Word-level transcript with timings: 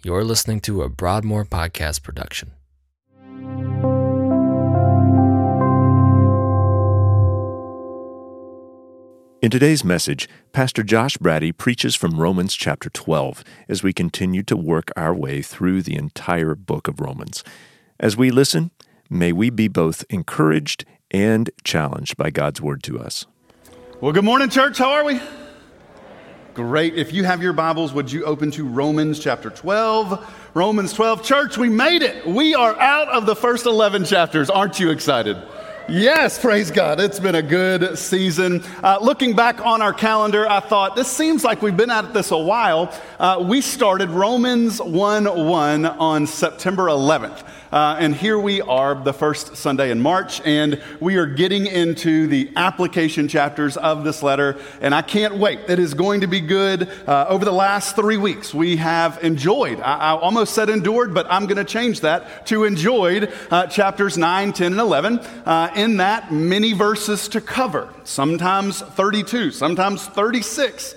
You're 0.00 0.22
listening 0.22 0.60
to 0.60 0.82
a 0.82 0.88
Broadmoor 0.88 1.44
podcast 1.44 2.04
production. 2.04 2.52
In 9.42 9.50
today's 9.50 9.82
message, 9.82 10.28
Pastor 10.52 10.84
Josh 10.84 11.16
Brady 11.16 11.50
preaches 11.50 11.96
from 11.96 12.20
Romans 12.20 12.54
chapter 12.54 12.88
12 12.90 13.42
as 13.68 13.82
we 13.82 13.92
continue 13.92 14.44
to 14.44 14.56
work 14.56 14.92
our 14.96 15.12
way 15.12 15.42
through 15.42 15.82
the 15.82 15.96
entire 15.96 16.54
book 16.54 16.86
of 16.86 17.00
Romans. 17.00 17.42
As 17.98 18.16
we 18.16 18.30
listen, 18.30 18.70
may 19.10 19.32
we 19.32 19.50
be 19.50 19.66
both 19.66 20.04
encouraged 20.10 20.84
and 21.10 21.50
challenged 21.64 22.16
by 22.16 22.30
God's 22.30 22.60
word 22.60 22.84
to 22.84 23.00
us. 23.00 23.26
Well, 24.00 24.12
good 24.12 24.24
morning, 24.24 24.48
church. 24.48 24.78
How 24.78 24.92
are 24.92 25.04
we? 25.04 25.20
Great. 26.58 26.96
If 26.96 27.12
you 27.12 27.22
have 27.22 27.40
your 27.40 27.52
Bibles, 27.52 27.92
would 27.92 28.10
you 28.10 28.24
open 28.24 28.50
to 28.50 28.66
Romans 28.66 29.20
chapter 29.20 29.48
12? 29.48 30.50
Romans 30.54 30.92
12. 30.92 31.22
Church, 31.22 31.56
we 31.56 31.68
made 31.68 32.02
it. 32.02 32.26
We 32.26 32.56
are 32.56 32.76
out 32.80 33.06
of 33.10 33.26
the 33.26 33.36
first 33.36 33.64
11 33.64 34.06
chapters. 34.06 34.50
Aren't 34.50 34.80
you 34.80 34.90
excited? 34.90 35.36
Yes, 35.88 36.36
praise 36.36 36.72
God. 36.72 36.98
It's 36.98 37.20
been 37.20 37.36
a 37.36 37.42
good 37.42 37.96
season. 37.96 38.64
Uh, 38.82 38.98
looking 39.00 39.36
back 39.36 39.64
on 39.64 39.80
our 39.82 39.92
calendar, 39.92 40.50
I 40.50 40.58
thought 40.58 40.96
this 40.96 41.06
seems 41.06 41.44
like 41.44 41.62
we've 41.62 41.76
been 41.76 41.90
at 41.90 42.12
this 42.12 42.32
a 42.32 42.36
while. 42.36 42.92
Uh, 43.20 43.44
we 43.48 43.60
started 43.60 44.10
Romans 44.10 44.82
1 44.82 45.26
1 45.26 45.86
on 45.86 46.26
September 46.26 46.86
11th. 46.86 47.44
Uh, 47.70 47.96
and 47.98 48.14
here 48.14 48.38
we 48.38 48.62
are, 48.62 48.94
the 48.94 49.12
first 49.12 49.56
Sunday 49.56 49.90
in 49.90 50.00
March, 50.00 50.40
and 50.46 50.80
we 51.00 51.16
are 51.16 51.26
getting 51.26 51.66
into 51.66 52.26
the 52.26 52.50
application 52.56 53.28
chapters 53.28 53.76
of 53.76 54.04
this 54.04 54.22
letter. 54.22 54.58
And 54.80 54.94
I 54.94 55.02
can't 55.02 55.36
wait. 55.36 55.60
It 55.68 55.78
is 55.78 55.92
going 55.92 56.22
to 56.22 56.26
be 56.26 56.40
good. 56.40 56.88
Uh, 57.06 57.26
over 57.28 57.44
the 57.44 57.52
last 57.52 57.94
three 57.94 58.16
weeks, 58.16 58.54
we 58.54 58.76
have 58.76 59.22
enjoyed, 59.22 59.80
I, 59.80 59.96
I 59.96 60.16
almost 60.16 60.54
said 60.54 60.70
endured, 60.70 61.12
but 61.12 61.26
I'm 61.28 61.44
going 61.46 61.58
to 61.58 61.64
change 61.64 62.00
that 62.00 62.46
to 62.46 62.64
enjoyed 62.64 63.32
uh, 63.50 63.66
chapters 63.66 64.16
9, 64.16 64.54
10, 64.54 64.72
and 64.72 64.80
11. 64.80 65.18
Uh, 65.18 65.70
in 65.76 65.98
that, 65.98 66.32
many 66.32 66.72
verses 66.72 67.28
to 67.28 67.40
cover, 67.42 67.92
sometimes 68.04 68.80
32, 68.80 69.50
sometimes 69.50 70.06
36. 70.06 70.94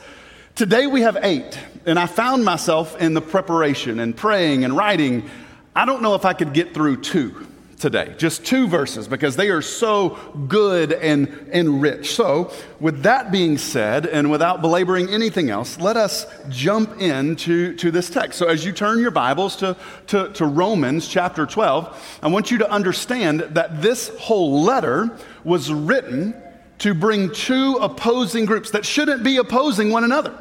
Today 0.55 0.88
we 0.88 1.02
have 1.02 1.17
eight, 1.22 1.59
and 1.86 1.99
I 1.99 2.05
found 2.05 2.45
myself 2.45 2.99
in 3.02 3.14
the 3.14 3.22
preparation 3.22 3.99
and 3.99 4.16
praying 4.16 4.64
and 4.64 4.77
writing 4.77 5.30
I 5.75 5.86
don't 5.86 6.02
know 6.02 6.16
if 6.16 6.25
I 6.25 6.33
could 6.33 6.53
get 6.53 6.73
through 6.73 6.97
two 6.97 7.47
today, 7.80 8.14
just 8.17 8.45
two 8.45 8.67
verses, 8.67 9.08
because 9.08 9.36
they 9.36 9.50
are 9.50 9.61
so 9.61 10.09
good 10.47 10.91
and, 10.91 11.27
and 11.52 11.81
rich. 11.81 12.14
So, 12.14 12.52
with 12.80 13.03
that 13.03 13.31
being 13.31 13.58
said, 13.58 14.05
and 14.05 14.30
without 14.30 14.61
belaboring 14.61 15.09
anything 15.09 15.49
else, 15.49 15.80
let 15.80 15.97
us 15.97 16.27
jump 16.49 17.02
into 17.02 17.75
to 17.77 17.89
this 17.89 18.09
text. 18.09 18.38
So, 18.38 18.47
as 18.47 18.66
you 18.66 18.72
turn 18.73 18.99
your 18.99 19.11
Bibles 19.11 19.55
to, 19.58 19.75
to, 20.08 20.30
to 20.33 20.45
Romans 20.45 21.08
chapter 21.08 21.45
12, 21.45 22.19
I 22.22 22.27
want 22.27 22.52
you 22.52 22.59
to 22.59 22.69
understand 22.69 23.39
that 23.52 23.81
this 23.81 24.09
whole 24.19 24.61
letter 24.61 25.17
was 25.44 25.72
written 25.72 26.36
to 26.80 26.94
bring 26.94 27.31
two 27.31 27.77
opposing 27.77 28.45
groups 28.45 28.72
that 28.72 28.86
shouldn't 28.86 29.23
be 29.23 29.38
opposing 29.38 29.89
one 29.89 30.03
another. 30.03 30.38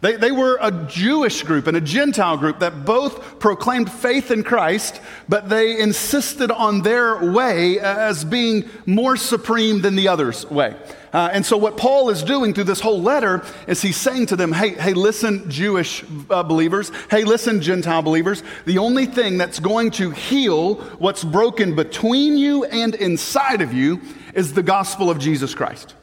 They, 0.00 0.16
they 0.16 0.32
were 0.32 0.58
a 0.62 0.70
Jewish 0.70 1.42
group 1.42 1.66
and 1.66 1.76
a 1.76 1.80
Gentile 1.80 2.38
group 2.38 2.60
that 2.60 2.86
both 2.86 3.38
proclaimed 3.38 3.92
faith 3.92 4.30
in 4.30 4.42
Christ, 4.42 4.98
but 5.28 5.50
they 5.50 5.78
insisted 5.78 6.50
on 6.50 6.80
their 6.80 7.30
way 7.32 7.78
as 7.78 8.24
being 8.24 8.68
more 8.86 9.16
supreme 9.16 9.82
than 9.82 9.96
the 9.96 10.08
other's 10.08 10.48
way. 10.50 10.74
Uh, 11.12 11.28
and 11.32 11.44
so, 11.44 11.56
what 11.56 11.76
Paul 11.76 12.08
is 12.08 12.22
doing 12.22 12.54
through 12.54 12.64
this 12.64 12.80
whole 12.80 13.02
letter 13.02 13.44
is 13.66 13.82
he's 13.82 13.96
saying 13.96 14.26
to 14.26 14.36
them, 14.36 14.52
hey, 14.52 14.70
hey 14.70 14.94
listen, 14.94 15.50
Jewish 15.50 16.04
uh, 16.30 16.44
believers. 16.44 16.92
Hey, 17.10 17.24
listen, 17.24 17.60
Gentile 17.60 18.00
believers. 18.00 18.42
The 18.64 18.78
only 18.78 19.06
thing 19.06 19.36
that's 19.36 19.58
going 19.58 19.90
to 19.92 20.10
heal 20.10 20.76
what's 20.98 21.24
broken 21.24 21.74
between 21.74 22.38
you 22.38 22.64
and 22.64 22.94
inside 22.94 23.60
of 23.60 23.72
you 23.72 24.00
is 24.34 24.54
the 24.54 24.62
gospel 24.62 25.10
of 25.10 25.18
Jesus 25.18 25.54
Christ. 25.54 25.94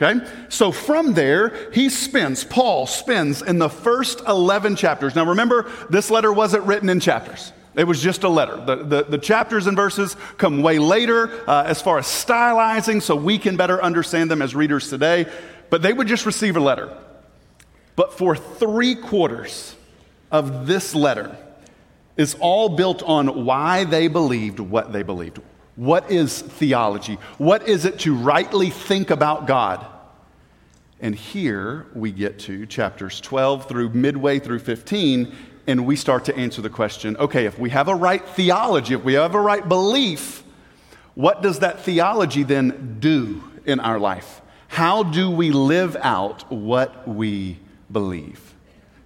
Okay? 0.00 0.26
So 0.48 0.72
from 0.72 1.14
there, 1.14 1.70
he 1.72 1.88
spends, 1.88 2.44
Paul 2.44 2.86
spends 2.86 3.42
in 3.42 3.58
the 3.58 3.68
first 3.68 4.20
11 4.26 4.76
chapters. 4.76 5.14
Now 5.14 5.26
remember, 5.26 5.70
this 5.90 6.10
letter 6.10 6.32
wasn't 6.32 6.64
written 6.64 6.88
in 6.88 7.00
chapters. 7.00 7.52
It 7.74 7.84
was 7.84 8.02
just 8.02 8.22
a 8.22 8.28
letter. 8.28 8.56
The, 8.56 8.76
the, 8.84 9.04
the 9.04 9.18
chapters 9.18 9.66
and 9.66 9.76
verses 9.76 10.16
come 10.36 10.62
way 10.62 10.78
later 10.78 11.48
uh, 11.48 11.64
as 11.64 11.80
far 11.80 11.98
as 11.98 12.06
stylizing, 12.06 13.00
so 13.00 13.16
we 13.16 13.38
can 13.38 13.56
better 13.56 13.82
understand 13.82 14.30
them 14.30 14.42
as 14.42 14.54
readers 14.54 14.90
today. 14.90 15.26
But 15.70 15.80
they 15.80 15.92
would 15.92 16.06
just 16.06 16.26
receive 16.26 16.56
a 16.56 16.60
letter. 16.60 16.94
But 17.96 18.12
for 18.12 18.36
three 18.36 18.94
quarters 18.94 19.74
of 20.30 20.66
this 20.66 20.94
letter 20.94 21.36
is 22.16 22.34
all 22.40 22.70
built 22.70 23.02
on 23.02 23.46
why 23.46 23.84
they 23.84 24.08
believed 24.08 24.60
what 24.60 24.92
they 24.92 25.02
believed. 25.02 25.40
What 25.76 26.10
is 26.10 26.42
theology? 26.42 27.14
What 27.38 27.66
is 27.68 27.84
it 27.84 27.98
to 28.00 28.14
rightly 28.14 28.70
think 28.70 29.10
about 29.10 29.46
God? 29.46 29.86
And 31.00 31.14
here 31.14 31.86
we 31.94 32.12
get 32.12 32.38
to 32.40 32.66
chapters 32.66 33.20
12 33.20 33.68
through 33.68 33.90
midway 33.90 34.38
through 34.38 34.60
15, 34.60 35.34
and 35.66 35.86
we 35.86 35.96
start 35.96 36.26
to 36.26 36.36
answer 36.36 36.62
the 36.62 36.70
question 36.70 37.16
okay, 37.16 37.46
if 37.46 37.58
we 37.58 37.70
have 37.70 37.88
a 37.88 37.94
right 37.94 38.24
theology, 38.24 38.94
if 38.94 39.02
we 39.02 39.14
have 39.14 39.34
a 39.34 39.40
right 39.40 39.66
belief, 39.66 40.44
what 41.14 41.42
does 41.42 41.58
that 41.60 41.80
theology 41.80 42.42
then 42.42 42.98
do 43.00 43.42
in 43.64 43.80
our 43.80 43.98
life? 43.98 44.40
How 44.68 45.02
do 45.02 45.30
we 45.30 45.50
live 45.50 45.96
out 46.00 46.50
what 46.50 47.06
we 47.06 47.58
believe? 47.90 48.51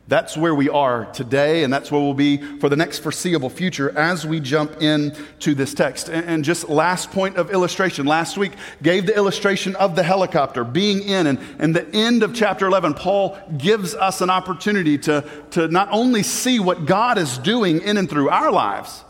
That's 0.09 0.37
where 0.37 0.55
we 0.55 0.69
are 0.69 1.07
today, 1.07 1.65
and 1.65 1.73
that's 1.73 1.91
where 1.91 2.01
we'll 2.01 2.15
be 2.15 2.37
for 2.59 2.69
the 2.69 2.77
next 2.77 3.01
foreseeable 3.01 3.51
future 3.51 3.97
as 3.99 4.25
we 4.25 4.39
jump 4.39 4.81
into 4.81 5.53
this 5.53 5.75
text. 5.75 6.09
And 6.09 6.45
just 6.45 6.69
last 6.69 7.11
point 7.11 7.37
of 7.37 7.51
illustration. 7.51 8.07
Last 8.07 8.39
week 8.39 8.53
gave 8.83 9.07
the 9.07 9.17
illustration 9.17 9.75
of 9.77 9.97
the 9.97 10.05
helicopter 10.05 10.63
being 10.63 11.03
in, 11.03 11.27
and, 11.27 11.41
and 11.59 11.75
the 11.75 11.89
end 11.93 12.23
of 12.23 12.35
chapter 12.35 12.67
11, 12.67 12.95
Paul 12.95 13.37
gives 13.59 13.97
us 13.97 14.21
an 14.21 14.31
opportunity 14.31 14.97
to, 14.99 15.29
to 15.51 15.67
not 15.67 15.89
only 15.91 16.23
see 16.23 16.61
what 16.61 16.87
God 16.87 17.19
is 17.19 17.39
doing 17.39 17.83
in 17.83 17.97
and 17.97 18.09
through 18.09 18.29
our 18.29 18.53
lives, 18.53 19.03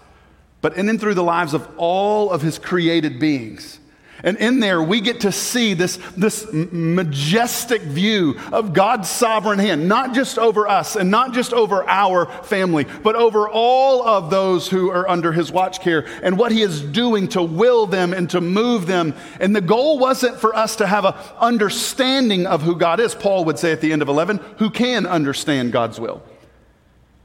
but 0.63 0.79
in 0.79 0.89
and 0.89 0.99
through 0.99 1.15
the 1.15 1.23
lives 1.23 1.53
of 1.53 1.69
all 1.77 2.31
of 2.31 2.41
his 2.41 2.59
created 2.59 3.21
beings. 3.21 3.81
And 4.27 4.37
in 4.39 4.59
there, 4.59 4.83
we 4.83 5.01
get 5.01 5.21
to 5.21 5.31
see 5.31 5.75
this, 5.75 6.01
this 6.17 6.53
majestic 6.53 7.81
view 7.81 8.35
of 8.51 8.73
God's 8.73 9.09
sovereign 9.09 9.61
hand, 9.61 9.89
not 9.89 10.15
just 10.15 10.37
over 10.37 10.67
us 10.67 10.97
and 10.97 11.13
not 11.13 11.33
just 11.33 11.53
over 11.53 11.89
our 11.89 12.27
family, 12.43 12.87
but 13.05 13.15
over 13.15 13.49
all 13.49 14.05
of 14.05 14.29
those 14.29 14.69
who 14.69 14.91
are 14.91 15.09
under 15.09 15.33
his 15.33 15.53
watch 15.53 15.81
care 15.81 16.09
and 16.25 16.37
what 16.37 16.51
he 16.51 16.63
is 16.63 16.83
doing 16.83 17.29
to 17.29 17.43
will 17.43 17.87
them 17.87 18.13
and 18.13 18.29
to 18.31 18.41
move 18.41 18.89
them. 18.89 19.15
And 19.39 19.55
the 19.55 19.61
goal 19.61 20.01
wasn't 20.01 20.41
for 20.41 20.57
us 20.57 20.75
to 20.77 20.89
have 20.89 21.05
an 21.05 21.15
understanding 21.39 22.47
of 22.47 22.63
who 22.63 22.75
God 22.75 22.99
is. 22.99 23.15
Paul 23.15 23.45
would 23.45 23.61
say 23.61 23.71
at 23.71 23.81
the 23.81 23.93
end 23.93 24.03
of 24.03 24.09
11, 24.09 24.39
who 24.59 24.71
can 24.71 25.07
understand 25.07 25.71
God's 25.71 26.01
will? 26.01 26.21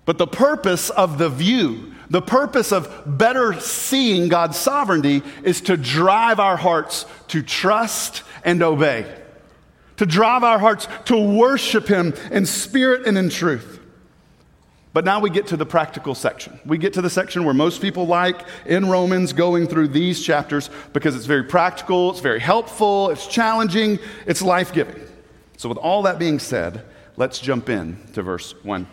But 0.05 0.19
the 0.19 0.27
purpose 0.27 0.91
of 0.91 1.17
the 1.17 1.29
view, 1.29 1.95
the 2.11 2.21
purpose 2.21 2.73
of 2.73 3.03
better 3.05 3.57
seeing 3.61 4.27
God's 4.27 4.57
sovereignty 4.57 5.23
is 5.43 5.61
to 5.61 5.77
drive 5.77 6.41
our 6.41 6.57
hearts 6.57 7.05
to 7.29 7.41
trust 7.41 8.23
and 8.43 8.61
obey, 8.61 9.09
to 9.95 10.05
drive 10.05 10.43
our 10.43 10.59
hearts 10.59 10.89
to 11.05 11.17
worship 11.17 11.87
Him 11.87 12.13
in 12.29 12.45
spirit 12.45 13.07
and 13.07 13.17
in 13.17 13.29
truth. 13.29 13.79
But 14.91 15.05
now 15.05 15.21
we 15.21 15.29
get 15.29 15.47
to 15.47 15.57
the 15.57 15.65
practical 15.65 16.13
section. 16.13 16.59
We 16.65 16.77
get 16.77 16.91
to 16.95 17.01
the 17.01 17.09
section 17.09 17.45
where 17.45 17.53
most 17.53 17.81
people 17.81 18.05
like 18.05 18.45
in 18.65 18.89
Romans 18.89 19.31
going 19.31 19.67
through 19.67 19.87
these 19.87 20.21
chapters 20.21 20.69
because 20.91 21.15
it's 21.15 21.27
very 21.27 21.45
practical, 21.45 22.11
it's 22.11 22.19
very 22.19 22.41
helpful, 22.41 23.09
it's 23.09 23.25
challenging, 23.25 23.99
it's 24.27 24.41
life 24.41 24.73
giving. 24.73 25.01
So, 25.55 25.69
with 25.69 25.77
all 25.77 26.01
that 26.01 26.19
being 26.19 26.39
said, 26.39 26.83
let's 27.15 27.39
jump 27.39 27.69
in 27.69 28.05
to 28.13 28.21
verse 28.21 28.53
1. 28.63 28.85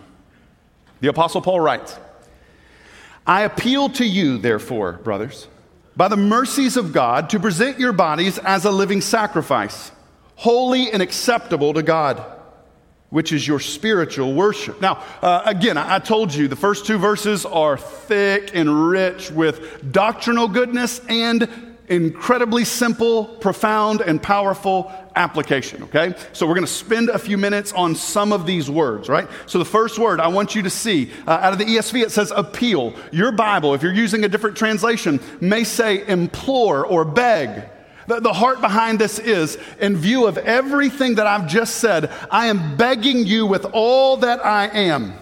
The 1.00 1.08
Apostle 1.08 1.42
Paul 1.42 1.58
writes, 1.58 1.98
I 3.28 3.42
appeal 3.42 3.90
to 3.90 4.06
you, 4.06 4.38
therefore, 4.38 4.94
brothers, 5.04 5.48
by 5.94 6.08
the 6.08 6.16
mercies 6.16 6.78
of 6.78 6.94
God, 6.94 7.28
to 7.30 7.38
present 7.38 7.78
your 7.78 7.92
bodies 7.92 8.38
as 8.38 8.64
a 8.64 8.70
living 8.70 9.02
sacrifice, 9.02 9.92
holy 10.36 10.90
and 10.90 11.02
acceptable 11.02 11.74
to 11.74 11.82
God, 11.82 12.24
which 13.10 13.30
is 13.30 13.46
your 13.46 13.60
spiritual 13.60 14.32
worship. 14.32 14.80
Now, 14.80 15.04
uh, 15.20 15.42
again, 15.44 15.76
I 15.76 15.98
told 15.98 16.32
you 16.32 16.48
the 16.48 16.56
first 16.56 16.86
two 16.86 16.96
verses 16.96 17.44
are 17.44 17.76
thick 17.76 18.52
and 18.54 18.88
rich 18.88 19.30
with 19.30 19.92
doctrinal 19.92 20.48
goodness 20.48 21.02
and 21.06 21.67
incredibly 21.88 22.64
simple, 22.64 23.24
profound, 23.24 24.00
and 24.00 24.22
powerful 24.22 24.92
application, 25.16 25.82
okay? 25.84 26.14
So 26.32 26.46
we're 26.46 26.54
gonna 26.54 26.66
spend 26.66 27.08
a 27.08 27.18
few 27.18 27.36
minutes 27.36 27.72
on 27.72 27.94
some 27.94 28.32
of 28.32 28.46
these 28.46 28.70
words, 28.70 29.08
right? 29.08 29.28
So 29.46 29.58
the 29.58 29.64
first 29.64 29.98
word 29.98 30.20
I 30.20 30.28
want 30.28 30.54
you 30.54 30.62
to 30.62 30.70
see 30.70 31.10
uh, 31.26 31.32
out 31.32 31.52
of 31.52 31.58
the 31.58 31.64
ESV, 31.64 32.02
it 32.02 32.12
says 32.12 32.32
appeal. 32.34 32.94
Your 33.10 33.32
Bible, 33.32 33.74
if 33.74 33.82
you're 33.82 33.92
using 33.92 34.24
a 34.24 34.28
different 34.28 34.56
translation, 34.56 35.20
may 35.40 35.64
say 35.64 36.06
implore 36.06 36.86
or 36.86 37.04
beg. 37.04 37.64
The, 38.06 38.20
the 38.20 38.32
heart 38.32 38.60
behind 38.60 38.98
this 38.98 39.18
is 39.18 39.58
in 39.80 39.96
view 39.96 40.26
of 40.26 40.38
everything 40.38 41.16
that 41.16 41.26
I've 41.26 41.46
just 41.46 41.76
said, 41.76 42.10
I 42.30 42.46
am 42.46 42.76
begging 42.76 43.26
you 43.26 43.46
with 43.46 43.66
all 43.72 44.18
that 44.18 44.44
I 44.44 44.68
am 44.68 45.14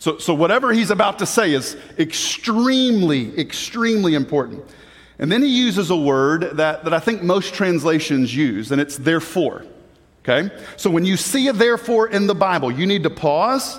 So, 0.00 0.16
so 0.18 0.34
whatever 0.34 0.72
he's 0.72 0.90
about 0.90 1.18
to 1.18 1.26
say 1.26 1.52
is 1.52 1.76
extremely, 1.98 3.38
extremely 3.38 4.14
important. 4.14 4.64
And 5.20 5.30
then 5.30 5.42
he 5.42 5.48
uses 5.48 5.90
a 5.90 5.96
word 5.96 6.56
that, 6.56 6.82
that 6.82 6.92
I 6.92 6.98
think 6.98 7.22
most 7.22 7.54
translations 7.54 8.34
use, 8.34 8.72
and 8.72 8.80
it's 8.80 8.96
therefore. 8.96 9.64
Okay? 10.24 10.50
So 10.76 10.90
when 10.90 11.04
you 11.04 11.16
see 11.16 11.46
a 11.46 11.52
therefore 11.52 12.08
in 12.08 12.26
the 12.26 12.34
Bible, 12.34 12.72
you 12.72 12.86
need 12.86 13.04
to 13.04 13.10
pause 13.10 13.78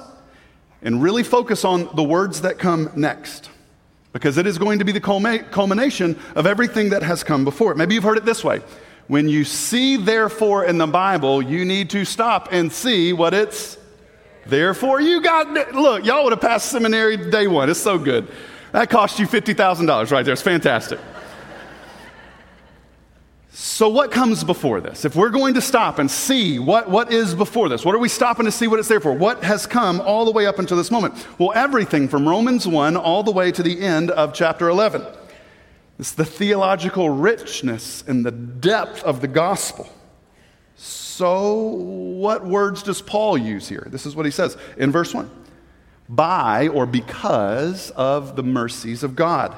and 0.81 1.03
really 1.03 1.23
focus 1.23 1.65
on 1.65 1.93
the 1.95 2.03
words 2.03 2.41
that 2.41 2.57
come 2.57 2.89
next. 2.95 3.49
Because 4.13 4.38
it 4.38 4.47
is 4.47 4.57
going 4.57 4.79
to 4.79 4.85
be 4.85 4.93
the 4.93 5.01
culmination 5.51 6.17
of 6.35 6.45
everything 6.45 6.91
that 6.91 7.03
has 7.03 7.23
come 7.23 7.43
before 7.43 7.73
it. 7.73 7.77
Maybe 7.77 7.95
you've 7.95 8.03
heard 8.03 8.17
it 8.17 8.25
this 8.25 8.43
way. 8.43 8.61
When 9.07 9.27
you 9.27 9.43
see 9.43 9.97
therefore 9.97 10.63
in 10.63 10.77
the 10.77 10.88
Bible, 10.88 11.41
you 11.41 11.65
need 11.65 11.89
to 11.89 12.05
stop 12.05 12.49
and 12.51 12.71
see 12.71 13.11
what 13.11 13.33
it's 13.33 13.77
Therefore, 14.45 14.99
you 14.99 15.21
got, 15.21 15.73
look, 15.73 16.05
y'all 16.05 16.23
would 16.23 16.33
have 16.33 16.41
passed 16.41 16.69
seminary 16.69 17.17
day 17.17 17.47
one. 17.47 17.69
It's 17.69 17.79
so 17.79 17.97
good. 17.97 18.27
That 18.71 18.89
cost 18.89 19.19
you 19.19 19.27
$50,000 19.27 20.11
right 20.11 20.23
there. 20.23 20.33
It's 20.33 20.41
fantastic. 20.41 20.99
So, 23.63 23.89
what 23.89 24.09
comes 24.09 24.43
before 24.43 24.81
this? 24.81 25.05
If 25.05 25.15
we're 25.15 25.29
going 25.29 25.53
to 25.53 25.61
stop 25.61 25.99
and 25.99 26.09
see 26.09 26.57
what, 26.57 26.89
what 26.89 27.13
is 27.13 27.35
before 27.35 27.69
this, 27.69 27.85
what 27.85 27.93
are 27.93 27.99
we 27.99 28.09
stopping 28.09 28.45
to 28.45 28.51
see 28.51 28.65
what 28.65 28.79
it's 28.79 28.87
there 28.87 28.99
for? 28.99 29.13
What 29.13 29.43
has 29.43 29.67
come 29.67 30.01
all 30.01 30.25
the 30.25 30.31
way 30.31 30.47
up 30.47 30.57
until 30.57 30.77
this 30.77 30.89
moment? 30.89 31.13
Well, 31.37 31.51
everything 31.53 32.07
from 32.07 32.27
Romans 32.27 32.67
1 32.67 32.97
all 32.97 33.21
the 33.21 33.31
way 33.31 33.51
to 33.51 33.61
the 33.61 33.79
end 33.79 34.09
of 34.09 34.33
chapter 34.33 34.67
11. 34.67 35.05
It's 35.99 36.13
the 36.13 36.25
theological 36.25 37.11
richness 37.11 38.03
and 38.07 38.25
the 38.25 38.31
depth 38.31 39.03
of 39.03 39.21
the 39.21 39.27
gospel. 39.27 39.87
So, 40.75 41.59
what 41.59 42.43
words 42.43 42.81
does 42.81 42.99
Paul 42.99 43.37
use 43.37 43.69
here? 43.69 43.87
This 43.91 44.07
is 44.07 44.15
what 44.15 44.25
he 44.25 44.31
says 44.31 44.57
in 44.75 44.91
verse 44.91 45.13
1 45.13 45.29
by 46.09 46.67
or 46.69 46.87
because 46.87 47.91
of 47.91 48.35
the 48.35 48.43
mercies 48.43 49.03
of 49.03 49.15
God. 49.15 49.55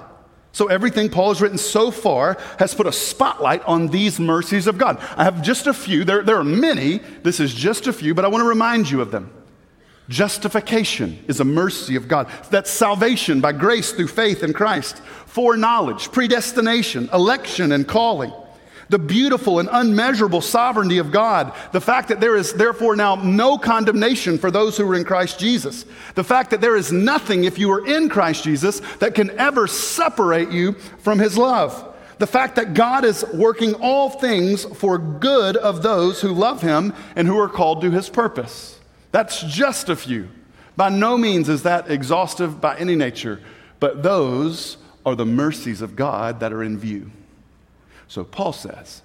So, 0.54 0.68
everything 0.68 1.10
Paul 1.10 1.30
has 1.30 1.42
written 1.42 1.58
so 1.58 1.90
far 1.90 2.38
has 2.60 2.76
put 2.76 2.86
a 2.86 2.92
spotlight 2.92 3.64
on 3.66 3.88
these 3.88 4.20
mercies 4.20 4.68
of 4.68 4.78
God. 4.78 5.00
I 5.18 5.24
have 5.24 5.42
just 5.42 5.66
a 5.66 5.74
few, 5.74 6.04
there, 6.04 6.22
there 6.22 6.38
are 6.38 6.44
many. 6.44 7.00
This 7.24 7.40
is 7.40 7.54
just 7.56 7.88
a 7.88 7.94
few, 7.94 8.14
but 8.14 8.24
I 8.24 8.28
want 8.28 8.44
to 8.44 8.48
remind 8.48 8.90
you 8.90 9.02
of 9.02 9.10
them. 9.10 9.34
Justification 10.10 11.24
is 11.28 11.40
a 11.40 11.46
mercy 11.46 11.96
of 11.96 12.08
God. 12.08 12.30
That's 12.52 12.70
salvation 12.70 13.42
by 13.42 13.54
grace 13.54 13.94
through 13.94 14.10
faith 14.10 14.44
in 14.44 14.54
Christ. 14.54 14.98
Foreknowledge, 15.26 16.12
predestination, 16.12 17.10
election, 17.12 17.72
and 17.72 17.88
calling 17.88 18.32
the 18.94 19.00
beautiful 19.00 19.58
and 19.58 19.68
unmeasurable 19.72 20.40
sovereignty 20.40 21.00
of 21.00 21.12
God, 21.12 21.52
the 21.72 21.82
fact 21.82 22.10
that 22.10 22.20
there 22.20 22.36
is 22.36 22.54
therefore 22.54 22.96
now 22.96 23.16
no 23.16 23.58
condemnation 23.58 24.38
for 24.38 24.52
those 24.52 24.78
who 24.78 24.88
are 24.88 24.94
in 24.94 25.04
Christ 25.04 25.40
Jesus, 25.40 25.84
the 26.14 26.24
fact 26.24 26.52
that 26.52 26.62
there 26.62 26.76
is 26.76 26.92
nothing, 26.92 27.44
if 27.44 27.58
you 27.58 27.72
are 27.72 27.84
in 27.88 28.08
Christ 28.08 28.44
Jesus, 28.44 28.82
that 29.00 29.16
can 29.16 29.32
ever 29.40 29.66
separate 29.66 30.52
you 30.52 30.74
from 31.00 31.18
His 31.18 31.40
love. 31.40 31.96
The 32.20 32.28
fact 32.28 32.56
that 32.58 32.76
God 32.76 33.04
is 33.04 33.26
working 33.34 33.74
all 33.74 34.12
things 34.12 34.64
for 34.64 35.00
good 35.00 35.58
of 35.58 35.82
those 35.82 36.22
who 36.22 36.32
love 36.32 36.62
Him 36.62 36.94
and 37.16 37.28
who 37.28 37.40
are 37.40 37.50
called 37.50 37.82
to 37.82 37.90
His 37.90 38.10
purpose. 38.10 38.80
That's 39.12 39.42
just 39.42 39.90
a 39.90 39.96
few. 39.96 40.30
By 40.78 40.90
no 40.90 41.18
means 41.18 41.50
is 41.50 41.64
that 41.64 41.90
exhaustive 41.90 42.62
by 42.62 42.78
any 42.78 42.96
nature, 42.96 43.42
but 43.80 44.04
those 44.04 44.78
are 45.04 45.16
the 45.16 45.26
mercies 45.26 45.82
of 45.82 45.96
God 45.96 46.42
that 46.42 46.54
are 46.54 46.62
in 46.62 46.78
view. 46.78 47.10
So 48.08 48.24
Paul 48.24 48.54
says, 48.54 49.02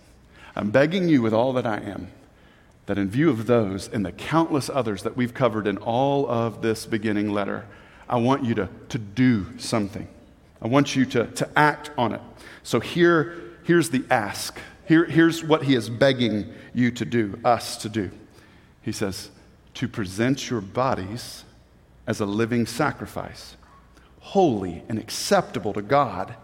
I'm 0.56 0.70
begging 0.70 1.08
you 1.08 1.22
with 1.22 1.32
all 1.32 1.52
that 1.54 1.66
I 1.66 1.78
am 1.78 2.08
that 2.88 2.96
in 2.96 3.08
view 3.10 3.28
of 3.28 3.46
those 3.46 3.86
and 3.86 4.04
the 4.04 4.12
countless 4.12 4.70
others 4.70 5.02
that 5.02 5.14
we've 5.14 5.34
covered 5.34 5.66
in 5.66 5.76
all 5.76 6.26
of 6.26 6.62
this 6.62 6.86
beginning 6.86 7.30
letter, 7.30 7.66
I 8.08 8.16
want 8.16 8.44
you 8.44 8.54
to, 8.54 8.68
to 8.88 8.98
do 8.98 9.46
something. 9.58 10.08
I 10.62 10.68
want 10.68 10.96
you 10.96 11.04
to, 11.04 11.26
to 11.26 11.50
act 11.54 11.90
on 11.98 12.12
it. 12.12 12.22
So 12.62 12.80
here, 12.80 13.56
here's 13.64 13.90
the 13.90 14.04
ask. 14.10 14.58
Here, 14.86 15.04
here's 15.04 15.44
what 15.44 15.64
he 15.64 15.74
is 15.74 15.90
begging 15.90 16.50
you 16.72 16.90
to 16.92 17.04
do, 17.04 17.38
us 17.44 17.76
to 17.78 17.90
do. 17.90 18.10
He 18.80 18.92
says, 18.92 19.28
to 19.74 19.86
present 19.86 20.48
your 20.48 20.62
bodies 20.62 21.44
as 22.06 22.20
a 22.20 22.26
living 22.26 22.64
sacrifice, 22.64 23.54
holy 24.20 24.82
and 24.88 24.98
acceptable 24.98 25.74
to 25.74 25.82
God 25.82 26.34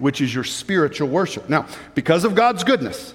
which 0.00 0.20
is 0.20 0.34
your 0.34 0.44
spiritual 0.44 1.08
worship. 1.08 1.48
Now, 1.48 1.66
because 1.94 2.24
of 2.24 2.34
God's 2.34 2.64
goodness, 2.64 3.14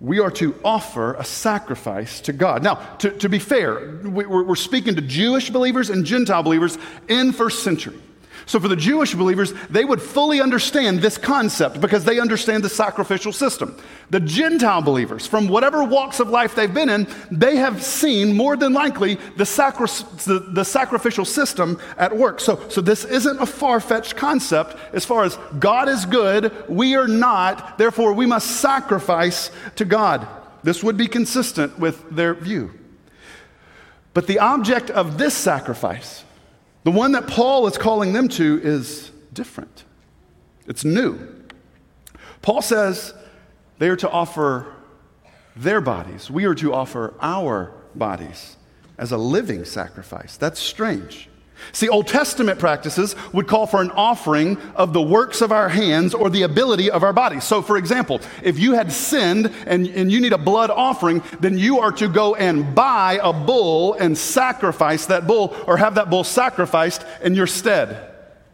we 0.00 0.18
are 0.18 0.30
to 0.32 0.58
offer 0.64 1.14
a 1.14 1.24
sacrifice 1.24 2.20
to 2.22 2.32
God. 2.32 2.62
Now, 2.62 2.74
to, 2.98 3.10
to 3.18 3.28
be 3.28 3.38
fair, 3.38 4.00
we're, 4.02 4.56
speaking 4.56 4.94
to 4.96 5.02
Jewish 5.02 5.50
believers 5.50 5.90
and 5.90 6.04
Gentile 6.04 6.42
believers 6.42 6.78
in 7.08 7.32
first 7.32 7.62
century. 7.62 7.98
So, 8.50 8.58
for 8.58 8.66
the 8.66 8.74
Jewish 8.74 9.14
believers, 9.14 9.54
they 9.70 9.84
would 9.84 10.02
fully 10.02 10.40
understand 10.40 10.98
this 10.98 11.16
concept 11.16 11.80
because 11.80 12.04
they 12.04 12.18
understand 12.18 12.64
the 12.64 12.68
sacrificial 12.68 13.32
system. 13.32 13.76
The 14.10 14.18
Gentile 14.18 14.82
believers, 14.82 15.24
from 15.24 15.46
whatever 15.46 15.84
walks 15.84 16.18
of 16.18 16.30
life 16.30 16.56
they've 16.56 16.74
been 16.74 16.88
in, 16.88 17.06
they 17.30 17.54
have 17.54 17.80
seen 17.80 18.36
more 18.36 18.56
than 18.56 18.72
likely 18.72 19.18
the, 19.36 19.46
sacri- 19.46 19.86
the, 20.26 20.50
the 20.52 20.64
sacrificial 20.64 21.24
system 21.24 21.78
at 21.96 22.16
work. 22.16 22.40
So, 22.40 22.68
so, 22.70 22.80
this 22.80 23.04
isn't 23.04 23.40
a 23.40 23.46
far 23.46 23.78
fetched 23.78 24.16
concept 24.16 24.76
as 24.92 25.04
far 25.04 25.22
as 25.22 25.38
God 25.60 25.88
is 25.88 26.04
good, 26.04 26.52
we 26.68 26.96
are 26.96 27.06
not, 27.06 27.78
therefore, 27.78 28.14
we 28.14 28.26
must 28.26 28.60
sacrifice 28.60 29.52
to 29.76 29.84
God. 29.84 30.26
This 30.64 30.82
would 30.82 30.96
be 30.96 31.06
consistent 31.06 31.78
with 31.78 32.10
their 32.10 32.34
view. 32.34 32.72
But 34.12 34.26
the 34.26 34.40
object 34.40 34.90
of 34.90 35.18
this 35.18 35.34
sacrifice, 35.34 36.24
the 36.84 36.90
one 36.90 37.12
that 37.12 37.26
Paul 37.26 37.66
is 37.66 37.78
calling 37.78 38.12
them 38.12 38.28
to 38.28 38.60
is 38.62 39.10
different, 39.32 39.84
it's 40.66 40.84
new. 40.84 41.18
Paul 42.42 42.62
says 42.62 43.14
they 43.78 43.88
are 43.88 43.96
to 43.96 44.10
offer 44.10 44.74
their 45.56 45.80
bodies, 45.80 46.30
we 46.30 46.44
are 46.44 46.54
to 46.56 46.74
offer 46.74 47.14
our 47.20 47.72
bodies 47.94 48.56
as 48.98 49.12
a 49.12 49.16
living 49.16 49.64
sacrifice. 49.64 50.36
That's 50.36 50.60
strange. 50.60 51.29
See, 51.72 51.88
Old 51.88 52.06
Testament 52.06 52.58
practices 52.58 53.14
would 53.32 53.46
call 53.46 53.66
for 53.66 53.80
an 53.80 53.90
offering 53.92 54.58
of 54.74 54.92
the 54.92 55.02
works 55.02 55.40
of 55.40 55.52
our 55.52 55.68
hands 55.68 56.14
or 56.14 56.30
the 56.30 56.42
ability 56.42 56.90
of 56.90 57.02
our 57.02 57.12
bodies. 57.12 57.44
So, 57.44 57.62
for 57.62 57.76
example, 57.76 58.20
if 58.42 58.58
you 58.58 58.74
had 58.74 58.92
sinned 58.92 59.52
and, 59.66 59.86
and 59.88 60.10
you 60.10 60.20
need 60.20 60.32
a 60.32 60.38
blood 60.38 60.70
offering, 60.70 61.22
then 61.40 61.58
you 61.58 61.80
are 61.80 61.92
to 61.92 62.08
go 62.08 62.34
and 62.34 62.74
buy 62.74 63.20
a 63.22 63.32
bull 63.32 63.94
and 63.94 64.16
sacrifice 64.16 65.06
that 65.06 65.26
bull 65.26 65.56
or 65.66 65.76
have 65.76 65.94
that 65.94 66.10
bull 66.10 66.24
sacrificed 66.24 67.04
in 67.22 67.34
your 67.34 67.46
stead. 67.46 68.10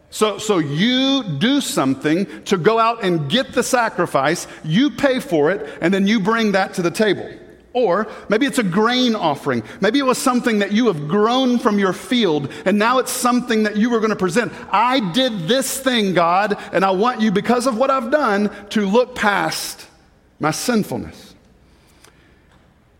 So, 0.09 0.37
so 0.37 0.57
you 0.57 1.23
do 1.23 1.59
something 1.59 2.43
to 2.45 2.57
go 2.57 2.79
out 2.79 3.03
and 3.03 3.29
get 3.29 3.53
the 3.53 3.63
sacrifice, 3.63 4.47
you 4.63 4.91
pay 4.91 5.19
for 5.19 5.51
it, 5.51 5.77
and 5.81 5.93
then 5.93 6.07
you 6.07 6.19
bring 6.19 6.53
that 6.53 6.75
to 6.75 6.81
the 6.81 6.91
table. 6.91 7.29
Or 7.73 8.07
maybe 8.29 8.45
it's 8.45 8.57
a 8.57 8.63
grain 8.63 9.13
offering. 9.13 9.61
Maybe 9.81 9.99
it 9.99 10.05
was 10.05 10.17
something 10.17 10.59
that 10.59 10.71
you 10.71 10.87
have 10.87 11.07
grown 11.07 11.59
from 11.59 11.77
your 11.77 11.93
field, 11.93 12.51
and 12.65 12.79
now 12.79 12.97
it's 12.97 13.11
something 13.11 13.63
that 13.63 13.77
you 13.77 13.89
were 13.89 13.99
going 13.99 14.09
to 14.09 14.15
present. 14.15 14.51
I 14.71 15.11
did 15.11 15.47
this 15.47 15.79
thing, 15.79 16.13
God, 16.13 16.57
and 16.71 16.83
I 16.83 16.91
want 16.91 17.21
you, 17.21 17.31
because 17.31 17.67
of 17.67 17.77
what 17.77 17.91
I've 17.91 18.09
done, 18.09 18.49
to 18.69 18.85
look 18.85 19.15
past 19.15 19.85
my 20.39 20.51
sinfulness. 20.51 21.35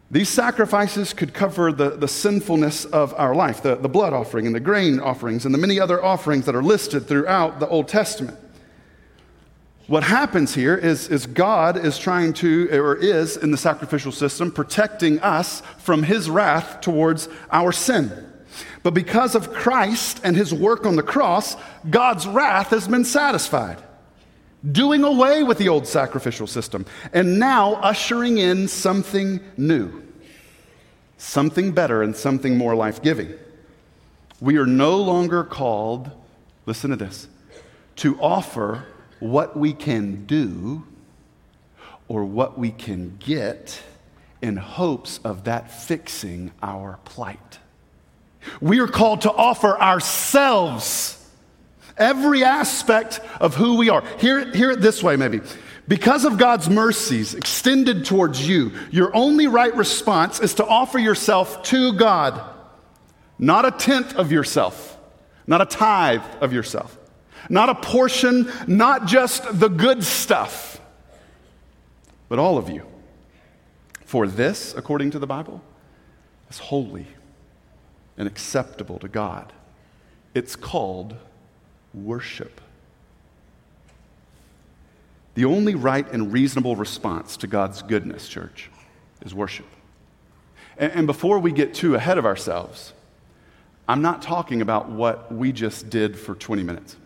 These 0.09 0.29
sacrifices 0.29 1.11
could 1.11 1.33
cover 1.33 1.73
the, 1.73 1.89
the 1.89 2.07
sinfulness 2.07 2.85
of 2.85 3.13
our 3.15 3.35
life, 3.35 3.61
the, 3.61 3.75
the 3.75 3.89
blood 3.89 4.13
offering 4.13 4.45
and 4.45 4.55
the 4.55 4.59
grain 4.61 4.99
offerings 5.01 5.45
and 5.45 5.53
the 5.53 5.59
many 5.59 5.79
other 5.81 6.03
offerings 6.03 6.45
that 6.45 6.55
are 6.55 6.63
listed 6.63 7.07
throughout 7.07 7.59
the 7.59 7.67
Old 7.67 7.89
Testament. 7.89 8.37
What 9.87 10.03
happens 10.03 10.53
here 10.53 10.75
is, 10.75 11.07
is 11.07 11.25
God 11.25 11.77
is 11.77 11.97
trying 11.97 12.33
to, 12.33 12.69
or 12.77 12.95
is 12.95 13.37
in 13.37 13.51
the 13.51 13.57
sacrificial 13.57 14.11
system, 14.11 14.51
protecting 14.51 15.19
us 15.21 15.61
from 15.77 16.03
his 16.03 16.29
wrath 16.29 16.81
towards 16.81 17.29
our 17.49 17.71
sin. 17.71 18.11
But 18.83 18.93
because 18.93 19.33
of 19.33 19.53
Christ 19.53 20.19
and 20.25 20.35
his 20.35 20.53
work 20.53 20.85
on 20.85 20.97
the 20.97 21.03
cross, 21.03 21.55
God's 21.89 22.27
wrath 22.27 22.71
has 22.71 22.85
been 22.85 23.05
satisfied, 23.05 23.81
doing 24.69 25.05
away 25.05 25.43
with 25.43 25.57
the 25.57 25.69
old 25.69 25.87
sacrificial 25.87 26.47
system, 26.47 26.85
and 27.13 27.39
now 27.39 27.75
ushering 27.75 28.39
in 28.39 28.67
something 28.67 29.39
new, 29.55 30.03
something 31.17 31.71
better, 31.71 32.03
and 32.03 32.13
something 32.13 32.57
more 32.57 32.75
life 32.75 33.01
giving. 33.01 33.33
We 34.41 34.57
are 34.57 34.67
no 34.67 34.97
longer 34.97 35.45
called, 35.45 36.11
listen 36.65 36.89
to 36.89 36.97
this, 36.97 37.29
to 37.97 38.19
offer 38.19 38.85
what 39.19 39.57
we 39.57 39.73
can 39.73 40.25
do 40.25 40.85
or 42.07 42.23
what 42.23 42.57
we 42.57 42.71
can 42.71 43.17
get 43.19 43.81
in 44.41 44.57
hopes 44.57 45.19
of 45.23 45.45
that 45.45 45.71
fixing 45.71 46.51
our 46.61 46.99
plight. 47.05 47.59
We 48.61 48.79
are 48.79 48.87
called 48.87 49.21
to 49.21 49.31
offer 49.31 49.79
ourselves, 49.79 51.25
every 51.97 52.43
aspect 52.43 53.19
of 53.41 53.55
who 53.55 53.77
we 53.77 53.89
are. 53.89 54.03
Hear, 54.19 54.51
hear 54.53 54.71
it 54.71 54.81
this 54.81 55.03
way, 55.03 55.15
maybe. 55.15 55.41
Because 55.87 56.25
of 56.25 56.37
God's 56.37 56.69
mercies 56.69 57.33
extended 57.33 58.05
towards 58.05 58.47
you, 58.47 58.71
your 58.91 59.15
only 59.15 59.47
right 59.47 59.75
response 59.75 60.39
is 60.39 60.53
to 60.55 60.65
offer 60.65 60.99
yourself 60.99 61.63
to 61.63 61.93
God 61.93 62.41
not 63.39 63.65
a 63.65 63.71
tenth 63.71 64.15
of 64.15 64.31
yourself, 64.31 64.97
not 65.45 65.61
a 65.61 65.65
tithe 65.65 66.23
of 66.41 66.53
yourself, 66.53 66.96
not 67.49 67.69
a 67.69 67.75
portion, 67.75 68.51
not 68.67 69.05
just 69.05 69.59
the 69.59 69.67
good 69.67 70.03
stuff, 70.03 70.81
but 72.29 72.39
all 72.39 72.57
of 72.57 72.69
you. 72.69 72.85
For 74.05 74.27
this, 74.27 74.73
according 74.75 75.11
to 75.11 75.19
the 75.19 75.27
Bible, 75.27 75.61
is 76.49 76.59
holy 76.59 77.07
and 78.17 78.27
acceptable 78.27 78.99
to 78.99 79.07
God. 79.07 79.51
It's 80.33 80.55
called 80.55 81.15
worship. 81.93 82.61
The 85.35 85.45
only 85.45 85.75
right 85.75 86.11
and 86.11 86.33
reasonable 86.33 86.75
response 86.75 87.37
to 87.37 87.47
God's 87.47 87.81
goodness, 87.81 88.27
church, 88.27 88.71
is 89.23 89.35
worship. 89.35 89.67
And, 90.77 90.91
and 90.93 91.07
before 91.07 91.39
we 91.39 91.51
get 91.51 91.73
too 91.73 91.95
ahead 91.95 92.17
of 92.17 92.25
ourselves, 92.25 92.93
I'm 93.87 94.01
not 94.01 94.21
talking 94.21 94.61
about 94.61 94.89
what 94.89 95.31
we 95.31 95.51
just 95.51 95.89
did 95.89 96.17
for 96.17 96.35
20 96.35 96.63
minutes. 96.63 96.97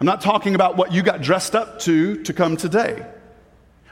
I'm 0.00 0.06
not 0.06 0.22
talking 0.22 0.54
about 0.54 0.78
what 0.78 0.92
you 0.92 1.02
got 1.02 1.20
dressed 1.20 1.54
up 1.54 1.78
to 1.80 2.22
to 2.22 2.32
come 2.32 2.56
today. 2.56 3.06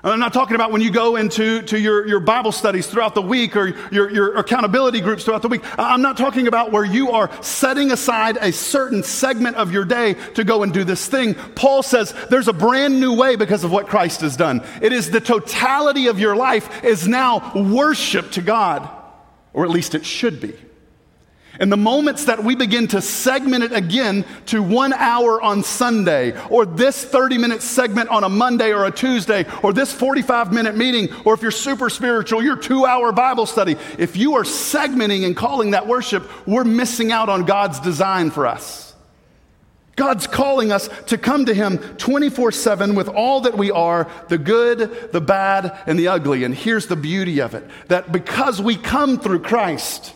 I'm 0.02 0.20
not 0.20 0.32
talking 0.32 0.54
about 0.54 0.72
when 0.72 0.80
you 0.80 0.90
go 0.90 1.16
into 1.16 1.60
to 1.60 1.78
your, 1.78 2.08
your 2.08 2.20
Bible 2.20 2.50
studies 2.50 2.86
throughout 2.86 3.14
the 3.14 3.20
week 3.20 3.56
or 3.56 3.74
your, 3.92 4.10
your 4.10 4.36
accountability 4.38 5.02
groups 5.02 5.24
throughout 5.24 5.42
the 5.42 5.48
week. 5.48 5.60
I'm 5.78 6.00
not 6.00 6.16
talking 6.16 6.46
about 6.46 6.72
where 6.72 6.84
you 6.84 7.10
are 7.10 7.30
setting 7.42 7.90
aside 7.90 8.38
a 8.40 8.52
certain 8.52 9.02
segment 9.02 9.56
of 9.56 9.70
your 9.70 9.84
day 9.84 10.14
to 10.34 10.44
go 10.44 10.62
and 10.62 10.72
do 10.72 10.82
this 10.82 11.06
thing. 11.06 11.34
Paul 11.34 11.82
says 11.82 12.14
there's 12.30 12.48
a 12.48 12.54
brand 12.54 13.00
new 13.00 13.14
way 13.14 13.36
because 13.36 13.62
of 13.62 13.70
what 13.70 13.88
Christ 13.88 14.22
has 14.22 14.34
done. 14.34 14.64
It 14.80 14.94
is 14.94 15.10
the 15.10 15.20
totality 15.20 16.06
of 16.06 16.18
your 16.18 16.36
life 16.36 16.84
is 16.84 17.06
now 17.06 17.52
worship 17.54 18.30
to 18.30 18.40
God, 18.40 18.88
or 19.52 19.64
at 19.64 19.70
least 19.70 19.94
it 19.94 20.06
should 20.06 20.40
be. 20.40 20.54
And 21.60 21.72
the 21.72 21.76
moments 21.76 22.26
that 22.26 22.44
we 22.44 22.54
begin 22.54 22.86
to 22.88 23.02
segment 23.02 23.64
it 23.64 23.72
again 23.72 24.24
to 24.46 24.62
one 24.62 24.92
hour 24.92 25.42
on 25.42 25.64
Sunday, 25.64 26.40
or 26.48 26.64
this 26.64 27.04
30 27.04 27.38
minute 27.38 27.62
segment 27.62 28.10
on 28.10 28.22
a 28.22 28.28
Monday 28.28 28.72
or 28.72 28.84
a 28.84 28.92
Tuesday, 28.92 29.44
or 29.62 29.72
this 29.72 29.92
45 29.92 30.52
minute 30.52 30.76
meeting, 30.76 31.08
or 31.24 31.34
if 31.34 31.42
you're 31.42 31.50
super 31.50 31.90
spiritual, 31.90 32.42
your 32.42 32.56
two 32.56 32.86
hour 32.86 33.10
Bible 33.10 33.46
study, 33.46 33.76
if 33.98 34.16
you 34.16 34.34
are 34.36 34.44
segmenting 34.44 35.26
and 35.26 35.36
calling 35.36 35.72
that 35.72 35.86
worship, 35.88 36.30
we're 36.46 36.64
missing 36.64 37.10
out 37.10 37.28
on 37.28 37.44
God's 37.44 37.80
design 37.80 38.30
for 38.30 38.46
us. 38.46 38.88
God's 39.96 40.28
calling 40.28 40.70
us 40.70 40.88
to 41.06 41.18
come 41.18 41.46
to 41.46 41.54
Him 41.54 41.78
24 41.96 42.52
7 42.52 42.94
with 42.94 43.08
all 43.08 43.40
that 43.40 43.58
we 43.58 43.72
are 43.72 44.08
the 44.28 44.38
good, 44.38 45.10
the 45.10 45.20
bad, 45.20 45.76
and 45.88 45.98
the 45.98 46.06
ugly. 46.06 46.44
And 46.44 46.54
here's 46.54 46.86
the 46.86 46.94
beauty 46.94 47.40
of 47.40 47.56
it 47.56 47.68
that 47.88 48.12
because 48.12 48.62
we 48.62 48.76
come 48.76 49.18
through 49.18 49.40
Christ, 49.40 50.14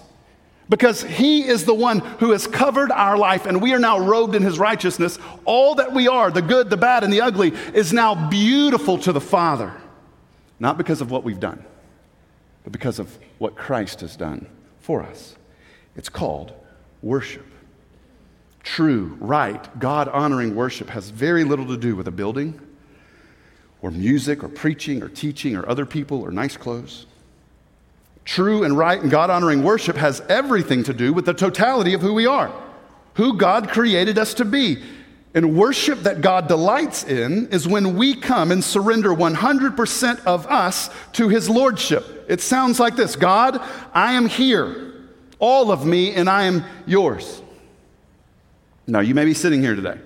because 0.73 1.03
he 1.03 1.47
is 1.47 1.67
the 1.67 1.75
one 1.75 1.99
who 1.99 2.31
has 2.31 2.47
covered 2.47 2.91
our 2.91 3.19
life 3.19 3.45
and 3.45 3.61
we 3.61 3.75
are 3.75 3.79
now 3.79 3.99
robed 3.99 4.35
in 4.35 4.43
his 4.43 4.59
righteousness. 4.59 5.19
All 5.45 5.75
that 5.75 5.93
we 5.93 6.09
are, 6.09 6.31
the 6.31 6.41
good, 6.41 6.71
the 6.71 6.79
bad, 6.79 7.05
and 7.05 7.13
the 7.13 7.21
ugly, 7.21 7.53
is 7.75 7.93
now 7.93 8.31
beautiful 8.31 8.97
to 9.01 9.13
the 9.13 9.21
Father. 9.21 9.75
Not 10.59 10.79
because 10.79 11.03
of 11.03 11.11
what 11.11 11.25
we've 11.25 11.39
done, 11.39 11.63
but 12.65 12.73
because 12.73 12.99
of 12.99 13.19
what 13.37 13.55
Christ 13.55 14.01
has 14.01 14.17
done 14.17 14.47
for 14.81 15.03
us. 15.03 15.37
It's 15.95 16.09
called 16.09 16.55
worship. 17.03 17.45
True, 18.63 19.19
right, 19.21 19.79
God 19.79 20.09
honoring 20.09 20.55
worship 20.57 20.89
has 20.89 21.11
very 21.11 21.45
little 21.45 21.67
to 21.67 21.77
do 21.77 21.97
with 21.97 22.09
a 22.09 22.13
building 22.13 22.59
or 23.83 23.91
music 23.91 24.43
or 24.43 24.49
preaching 24.49 25.03
or 25.03 25.11
teaching 25.11 25.55
or 25.55 25.69
other 25.69 25.85
people 25.85 26.23
or 26.23 26.31
nice 26.31 26.57
clothes. 26.57 27.05
True 28.25 28.65
and 28.65 28.77
right 28.77 29.01
and 29.01 29.11
God 29.11 29.31
honoring 29.31 29.63
worship 29.63 29.97
has 29.97 30.21
everything 30.29 30.85
to 30.85 30.95
do 30.95 31.13
with 31.13 31.27
the 31.27 31.35
totality 31.35 31.95
of 31.95 32.01
who 32.01 32.15
we 32.15 32.27
are, 32.27 32.53
who 33.15 33.37
God 33.37 33.69
created 33.69 34.19
us 34.19 34.35
to 34.35 34.45
be. 34.45 34.83
And 35.35 35.57
worship 35.57 36.01
that 36.01 36.21
God 36.21 36.47
delights 36.47 37.05
in 37.05 37.49
is 37.49 37.67
when 37.67 37.97
we 37.97 38.15
come 38.15 38.53
and 38.53 38.63
surrender 38.63 39.09
100% 39.09 40.25
of 40.27 40.47
us 40.47 40.91
to 41.15 41.31
His 41.31 41.49
Lordship. 41.49 42.27
It 42.29 42.43
sounds 42.43 42.79
like 42.79 42.97
this 42.97 43.17
God, 43.17 43.61
I 43.95 44.13
am 44.13 44.27
here, 44.27 44.93
all 45.39 45.73
of 45.73 45.87
me, 45.87 46.15
and 46.15 46.29
I 46.29 46.45
am 46.45 46.65
yours. 46.87 47.41
Now, 48.87 49.01
you 49.01 49.15
may 49.15 49.25
be 49.25 49.33
sitting 49.33 49.63
here 49.63 49.75
today. 49.75 49.99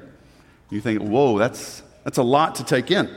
You 0.70 0.80
think, 0.80 1.02
whoa, 1.02 1.38
that's, 1.38 1.82
that's 2.04 2.18
a 2.18 2.22
lot 2.22 2.56
to 2.56 2.64
take 2.64 2.90
in. 2.90 3.10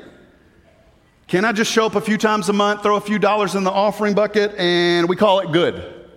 Can 1.29 1.45
I 1.45 1.51
just 1.51 1.71
show 1.71 1.85
up 1.85 1.93
a 1.93 2.01
few 2.01 2.17
times 2.17 2.49
a 2.49 2.53
month, 2.53 2.81
throw 2.81 2.95
a 2.95 3.01
few 3.01 3.19
dollars 3.19 3.53
in 3.53 3.63
the 3.63 3.69
offering 3.69 4.15
bucket, 4.15 4.55
and 4.57 5.07
we 5.07 5.15
call 5.15 5.41
it 5.41 5.51
good? 5.51 6.07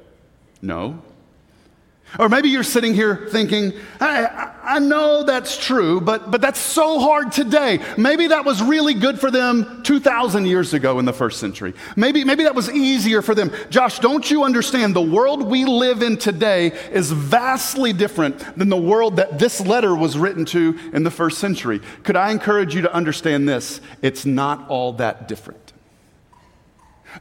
No. 0.63 1.03
Or 2.19 2.29
maybe 2.29 2.51
you're 2.51 2.63
sitting 2.63 2.93
here 2.93 3.27
thinking, 3.31 3.73
I, 3.99 4.53
I 4.63 4.79
know 4.79 5.23
that's 5.23 5.57
true, 5.57 6.01
but, 6.01 6.31
but 6.31 6.43
that's 6.43 6.61
so 6.61 7.01
hard 7.01 7.33
today. 7.33 7.81
Maybe 7.97 8.27
that 8.29 8.45
was 8.45 8.63
really 8.63 8.93
good 8.93 9.19
for 9.19 9.31
them 9.31 9.83
2,000 9.83 10.47
years 10.47 10.75
ago 10.75 10.99
in 10.99 11.07
the 11.07 11.13
first 11.13 11.41
century. 11.41 11.73
Maybe, 11.97 12.23
maybe 12.25 12.45
that 12.45 12.55
was 12.55 12.71
easier 12.71 13.23
for 13.23 13.35
them. 13.35 13.51
Josh, 13.71 13.99
don't 13.99 14.31
you 14.31 14.45
understand? 14.45 14.95
The 14.95 15.01
world 15.01 15.43
we 15.43 15.65
live 15.65 16.03
in 16.03 16.19
today 16.19 16.73
is 16.91 17.11
vastly 17.11 17.95
different 17.95 18.59
than 18.59 18.69
the 18.69 18.77
world 18.77 19.17
that 19.17 19.39
this 19.39 19.61
letter 19.61 19.95
was 19.95 20.19
written 20.19 20.45
to 20.47 20.79
in 20.93 21.05
the 21.05 21.11
first 21.11 21.39
century. 21.39 21.81
Could 22.03 22.17
I 22.17 22.31
encourage 22.31 22.75
you 22.75 22.83
to 22.83 22.93
understand 22.93 23.49
this? 23.49 23.81
It's 24.03 24.27
not 24.27 24.69
all 24.69 24.93
that 24.95 25.29
different. 25.29 25.73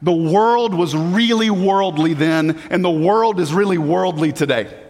The 0.01 0.13
world 0.13 0.73
was 0.73 0.95
really 0.95 1.49
worldly 1.49 2.13
then, 2.13 2.57
and 2.69 2.83
the 2.83 2.91
world 2.91 3.39
is 3.39 3.53
really 3.53 3.77
worldly 3.77 4.31
today. 4.31 4.80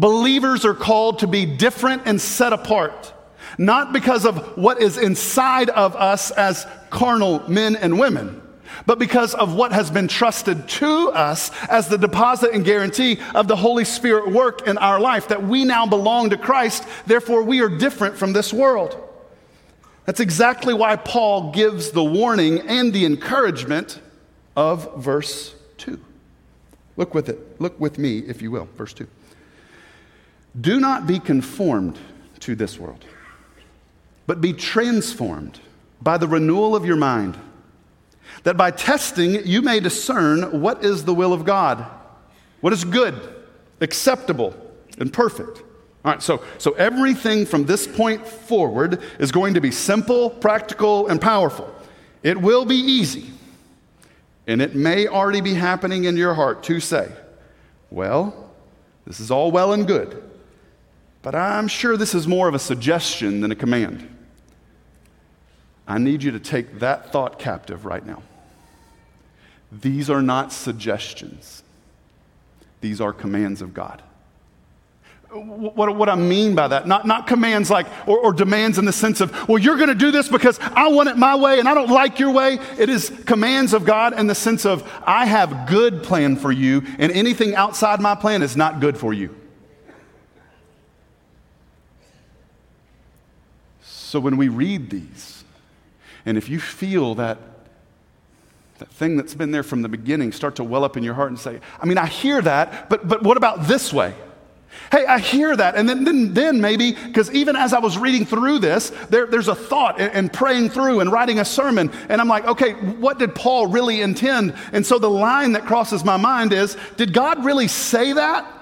Believers 0.00 0.64
are 0.64 0.72
called 0.72 1.18
to 1.18 1.26
be 1.26 1.44
different 1.44 2.04
and 2.06 2.18
set 2.18 2.54
apart, 2.54 3.12
not 3.58 3.92
because 3.92 4.24
of 4.24 4.56
what 4.56 4.80
is 4.80 4.96
inside 4.96 5.68
of 5.68 5.94
us 5.94 6.30
as 6.30 6.66
carnal 6.88 7.46
men 7.50 7.76
and 7.76 7.98
women, 7.98 8.40
but 8.86 8.98
because 8.98 9.34
of 9.34 9.54
what 9.54 9.72
has 9.72 9.90
been 9.90 10.08
trusted 10.08 10.66
to 10.70 11.10
us 11.10 11.50
as 11.66 11.88
the 11.88 11.98
deposit 11.98 12.52
and 12.54 12.64
guarantee 12.64 13.18
of 13.34 13.46
the 13.46 13.56
Holy 13.56 13.84
Spirit 13.84 14.32
work 14.32 14.66
in 14.66 14.78
our 14.78 14.98
life, 14.98 15.28
that 15.28 15.42
we 15.42 15.66
now 15.66 15.86
belong 15.86 16.30
to 16.30 16.38
Christ, 16.38 16.82
therefore 17.04 17.42
we 17.42 17.60
are 17.60 17.68
different 17.68 18.16
from 18.16 18.32
this 18.32 18.54
world. 18.54 18.98
That's 20.06 20.20
exactly 20.20 20.72
why 20.72 20.96
Paul 20.96 21.52
gives 21.52 21.90
the 21.90 22.02
warning 22.02 22.60
and 22.60 22.90
the 22.94 23.04
encouragement 23.04 24.00
of 24.56 24.96
verse 24.96 25.54
2. 25.76 26.00
Look 26.96 27.12
with 27.12 27.28
it. 27.28 27.60
Look 27.60 27.78
with 27.78 27.98
me, 27.98 28.20
if 28.20 28.40
you 28.40 28.50
will. 28.50 28.66
Verse 28.78 28.94
2. 28.94 29.06
Do 30.58 30.80
not 30.80 31.06
be 31.06 31.18
conformed 31.18 31.98
to 32.40 32.54
this 32.54 32.78
world, 32.78 33.04
but 34.26 34.40
be 34.40 34.52
transformed 34.52 35.60
by 36.02 36.18
the 36.18 36.26
renewal 36.26 36.74
of 36.74 36.84
your 36.84 36.96
mind, 36.96 37.38
that 38.42 38.56
by 38.56 38.70
testing 38.70 39.46
you 39.46 39.62
may 39.62 39.80
discern 39.80 40.60
what 40.60 40.84
is 40.84 41.04
the 41.04 41.14
will 41.14 41.32
of 41.32 41.44
God, 41.44 41.86
what 42.60 42.72
is 42.72 42.84
good, 42.84 43.14
acceptable, 43.80 44.54
and 44.98 45.12
perfect. 45.12 45.62
All 46.04 46.12
right, 46.12 46.22
so, 46.22 46.42
so 46.58 46.72
everything 46.72 47.44
from 47.44 47.66
this 47.66 47.86
point 47.86 48.26
forward 48.26 49.00
is 49.18 49.30
going 49.30 49.54
to 49.54 49.60
be 49.60 49.70
simple, 49.70 50.30
practical, 50.30 51.08
and 51.08 51.20
powerful. 51.20 51.72
It 52.22 52.40
will 52.40 52.64
be 52.64 52.76
easy, 52.76 53.30
and 54.46 54.62
it 54.62 54.74
may 54.74 55.06
already 55.06 55.42
be 55.42 55.54
happening 55.54 56.04
in 56.04 56.16
your 56.16 56.34
heart 56.34 56.62
to 56.64 56.80
say, 56.80 57.12
Well, 57.90 58.50
this 59.06 59.20
is 59.20 59.30
all 59.30 59.50
well 59.50 59.74
and 59.74 59.86
good. 59.86 60.29
But 61.22 61.34
I'm 61.34 61.68
sure 61.68 61.96
this 61.96 62.14
is 62.14 62.26
more 62.26 62.48
of 62.48 62.54
a 62.54 62.58
suggestion 62.58 63.40
than 63.40 63.50
a 63.50 63.56
command. 63.56 64.16
I 65.86 65.98
need 65.98 66.22
you 66.22 66.30
to 66.30 66.40
take 66.40 66.78
that 66.78 67.12
thought 67.12 67.38
captive 67.38 67.84
right 67.84 68.04
now. 68.04 68.22
These 69.72 70.08
are 70.10 70.22
not 70.22 70.52
suggestions, 70.52 71.62
these 72.80 73.00
are 73.00 73.12
commands 73.12 73.62
of 73.62 73.74
God. 73.74 74.02
What, 75.32 75.94
what 75.94 76.08
I 76.08 76.16
mean 76.16 76.56
by 76.56 76.66
that, 76.66 76.88
not, 76.88 77.06
not 77.06 77.28
commands 77.28 77.70
like, 77.70 77.86
or, 78.08 78.18
or 78.18 78.32
demands 78.32 78.78
in 78.78 78.84
the 78.84 78.92
sense 78.92 79.20
of, 79.20 79.48
well, 79.48 79.58
you're 79.58 79.76
going 79.76 79.88
to 79.88 79.94
do 79.94 80.10
this 80.10 80.28
because 80.28 80.58
I 80.60 80.88
want 80.88 81.08
it 81.08 81.16
my 81.16 81.36
way 81.36 81.60
and 81.60 81.68
I 81.68 81.74
don't 81.74 81.90
like 81.90 82.18
your 82.18 82.32
way. 82.32 82.58
It 82.80 82.88
is 82.88 83.10
commands 83.26 83.72
of 83.72 83.84
God 83.84 84.18
in 84.18 84.26
the 84.26 84.34
sense 84.34 84.66
of, 84.66 84.90
I 85.06 85.26
have 85.26 85.68
good 85.68 86.02
plan 86.02 86.34
for 86.34 86.50
you 86.50 86.82
and 86.98 87.12
anything 87.12 87.54
outside 87.54 88.00
my 88.00 88.16
plan 88.16 88.42
is 88.42 88.56
not 88.56 88.80
good 88.80 88.98
for 88.98 89.12
you. 89.14 89.39
So 94.10 94.18
when 94.18 94.36
we 94.36 94.48
read 94.48 94.90
these, 94.90 95.44
and 96.26 96.36
if 96.36 96.48
you 96.48 96.58
feel 96.58 97.14
that 97.14 97.38
that 98.78 98.88
thing 98.88 99.16
that's 99.16 99.36
been 99.36 99.52
there 99.52 99.62
from 99.62 99.82
the 99.82 99.88
beginning 99.88 100.32
start 100.32 100.56
to 100.56 100.64
well 100.64 100.82
up 100.82 100.96
in 100.96 101.04
your 101.04 101.14
heart 101.14 101.28
and 101.28 101.38
say, 101.38 101.60
I 101.78 101.86
mean, 101.86 101.96
I 101.96 102.08
hear 102.08 102.42
that, 102.42 102.90
but, 102.90 103.06
but 103.06 103.22
what 103.22 103.36
about 103.36 103.68
this 103.68 103.92
way? 103.92 104.12
Hey, 104.90 105.06
I 105.06 105.20
hear 105.20 105.54
that. 105.54 105.76
And 105.76 105.88
then, 105.88 106.02
then, 106.02 106.34
then 106.34 106.60
maybe, 106.60 106.90
because 106.90 107.30
even 107.30 107.54
as 107.54 107.72
I 107.72 107.78
was 107.78 107.96
reading 107.96 108.26
through 108.26 108.58
this, 108.58 108.90
there, 109.10 109.26
there's 109.26 109.46
a 109.46 109.54
thought 109.54 110.00
and, 110.00 110.12
and, 110.12 110.32
praying 110.32 110.70
through 110.70 110.98
and 110.98 111.12
writing 111.12 111.38
a 111.38 111.44
sermon. 111.44 111.92
And 112.08 112.20
I'm 112.20 112.26
like, 112.26 112.46
okay, 112.46 112.72
what 112.72 113.20
did 113.20 113.36
Paul 113.36 113.68
really 113.68 114.00
intend? 114.00 114.56
And 114.72 114.84
so 114.84 114.98
the 114.98 115.08
line 115.08 115.52
that 115.52 115.66
crosses 115.66 116.04
my 116.04 116.16
mind 116.16 116.52
is 116.52 116.76
Did 116.96 117.12
God 117.12 117.44
really 117.44 117.68
say 117.68 118.12
that? 118.14 118.42
Have 118.42 118.54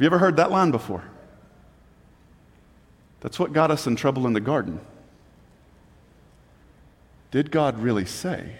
you 0.00 0.06
ever 0.06 0.18
heard 0.18 0.36
that 0.36 0.50
line 0.50 0.70
before? 0.70 1.02
That's 3.20 3.38
what 3.38 3.52
got 3.52 3.70
us 3.70 3.86
in 3.86 3.96
trouble 3.96 4.26
in 4.26 4.32
the 4.32 4.40
garden. 4.40 4.80
Did 7.30 7.50
God 7.50 7.78
really 7.78 8.06
say? 8.06 8.56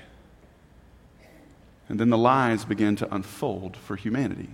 And 1.88 1.98
then 1.98 2.10
the 2.10 2.18
lies 2.18 2.64
began 2.64 2.96
to 2.96 3.14
unfold 3.14 3.76
for 3.76 3.96
humanity. 3.96 4.50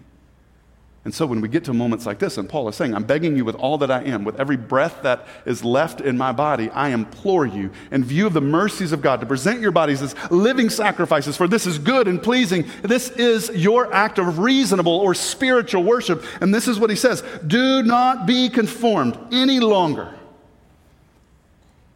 And 1.05 1.13
so 1.13 1.27
when 1.27 1.43
we 1.43 1.49
get 1.49 1.65
to 1.65 1.75
moments 1.75 2.07
like 2.07 2.19
this, 2.19 2.39
and 2.39 2.49
Paul 2.49 2.67
is 2.69 2.77
saying, 2.77 2.95
I'm 2.95 3.05
begging 3.05 3.37
you 3.37 3.45
with 3.45 3.57
all 3.57 3.77
that 3.79 3.91
I 3.91 4.03
am, 4.05 4.25
with 4.25 4.41
every 4.41 4.57
breath 4.57 5.03
that 5.03 5.27
is 5.45 5.63
left 5.63 6.01
in 6.01 6.17
my 6.17 6.33
body, 6.33 6.71
I 6.71 6.91
implore 6.91 7.45
you, 7.45 7.73
in 7.91 8.03
view 8.05 8.27
of 8.27 8.33
the 8.33 8.41
mercies 8.41 8.91
of 8.91 9.03
God, 9.03 9.21
to 9.21 9.27
present 9.27 9.61
your 9.61 9.71
bodies 9.71 10.01
as 10.01 10.15
living 10.31 10.71
sacrifices, 10.71 11.37
for 11.37 11.47
this 11.47 11.67
is 11.67 11.79
good 11.79 12.09
and 12.09 12.23
pleasing. 12.23 12.65
This 12.83 13.11
is 13.11 13.51
your 13.51 13.93
act 13.93 14.19
of 14.19 14.39
reasonable 14.39 14.97
or 14.97 15.13
spiritual 15.13 15.83
worship. 15.83 16.25
And 16.41 16.55
this 16.55 16.69
is 16.69 16.81
what 16.81 16.89
he 16.89 16.97
says 16.97 17.23
Do 17.47 17.83
not 17.83 18.25
be 18.27 18.49
conformed 18.49 19.19
any 19.31 19.61
longer 19.61 20.15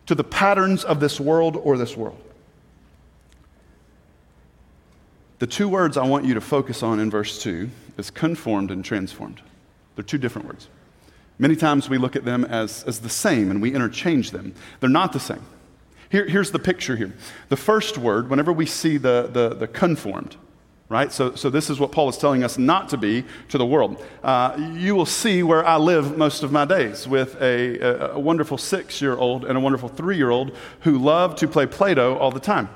to 0.04 0.14
the 0.14 0.24
patterns 0.24 0.84
of 0.84 1.00
this 1.00 1.18
world 1.18 1.56
or 1.56 1.78
this 1.78 1.96
world. 1.96 2.20
The 5.38 5.46
two 5.46 5.68
words 5.68 5.96
I 5.96 6.06
want 6.06 6.26
you 6.26 6.34
to 6.34 6.40
focus 6.42 6.82
on 6.82 7.00
in 7.00 7.10
verse 7.10 7.40
2 7.42 7.70
is 7.98 8.10
conformed 8.10 8.70
and 8.70 8.84
transformed. 8.84 9.42
They're 9.96 10.04
two 10.04 10.18
different 10.18 10.46
words. 10.48 10.68
Many 11.38 11.56
times 11.56 11.88
we 11.88 11.98
look 11.98 12.16
at 12.16 12.24
them 12.24 12.44
as, 12.44 12.84
as 12.84 13.00
the 13.00 13.08
same 13.08 13.50
and 13.50 13.60
we 13.60 13.74
interchange 13.74 14.30
them. 14.30 14.54
They're 14.80 14.88
not 14.88 15.12
the 15.12 15.20
same. 15.20 15.42
Here, 16.10 16.26
here's 16.26 16.52
the 16.52 16.58
picture 16.58 16.96
here. 16.96 17.12
The 17.48 17.56
first 17.56 17.98
word, 17.98 18.30
whenever 18.30 18.52
we 18.52 18.64
see 18.64 18.96
the, 18.96 19.28
the, 19.30 19.50
the 19.50 19.68
conformed, 19.68 20.36
right? 20.88 21.12
So, 21.12 21.34
so 21.34 21.50
this 21.50 21.68
is 21.68 21.78
what 21.78 21.92
Paul 21.92 22.08
is 22.08 22.16
telling 22.16 22.42
us 22.42 22.56
not 22.56 22.88
to 22.90 22.96
be 22.96 23.24
to 23.50 23.58
the 23.58 23.66
world. 23.66 24.02
Uh, 24.22 24.72
you 24.74 24.94
will 24.94 25.06
see 25.06 25.42
where 25.42 25.64
I 25.66 25.76
live 25.76 26.16
most 26.16 26.42
of 26.42 26.50
my 26.50 26.64
days 26.64 27.06
with 27.06 27.40
a, 27.42 28.12
a, 28.14 28.18
wonderful 28.18 28.56
six 28.56 29.02
year 29.02 29.14
old 29.16 29.44
and 29.44 29.56
a 29.56 29.60
wonderful 29.60 29.88
three 29.88 30.16
year 30.16 30.30
old 30.30 30.56
who 30.80 30.96
love 30.96 31.36
to 31.36 31.46
play 31.46 31.66
Play 31.66 31.94
Doh 31.94 32.16
all 32.16 32.30
the 32.30 32.40
time. 32.40 32.70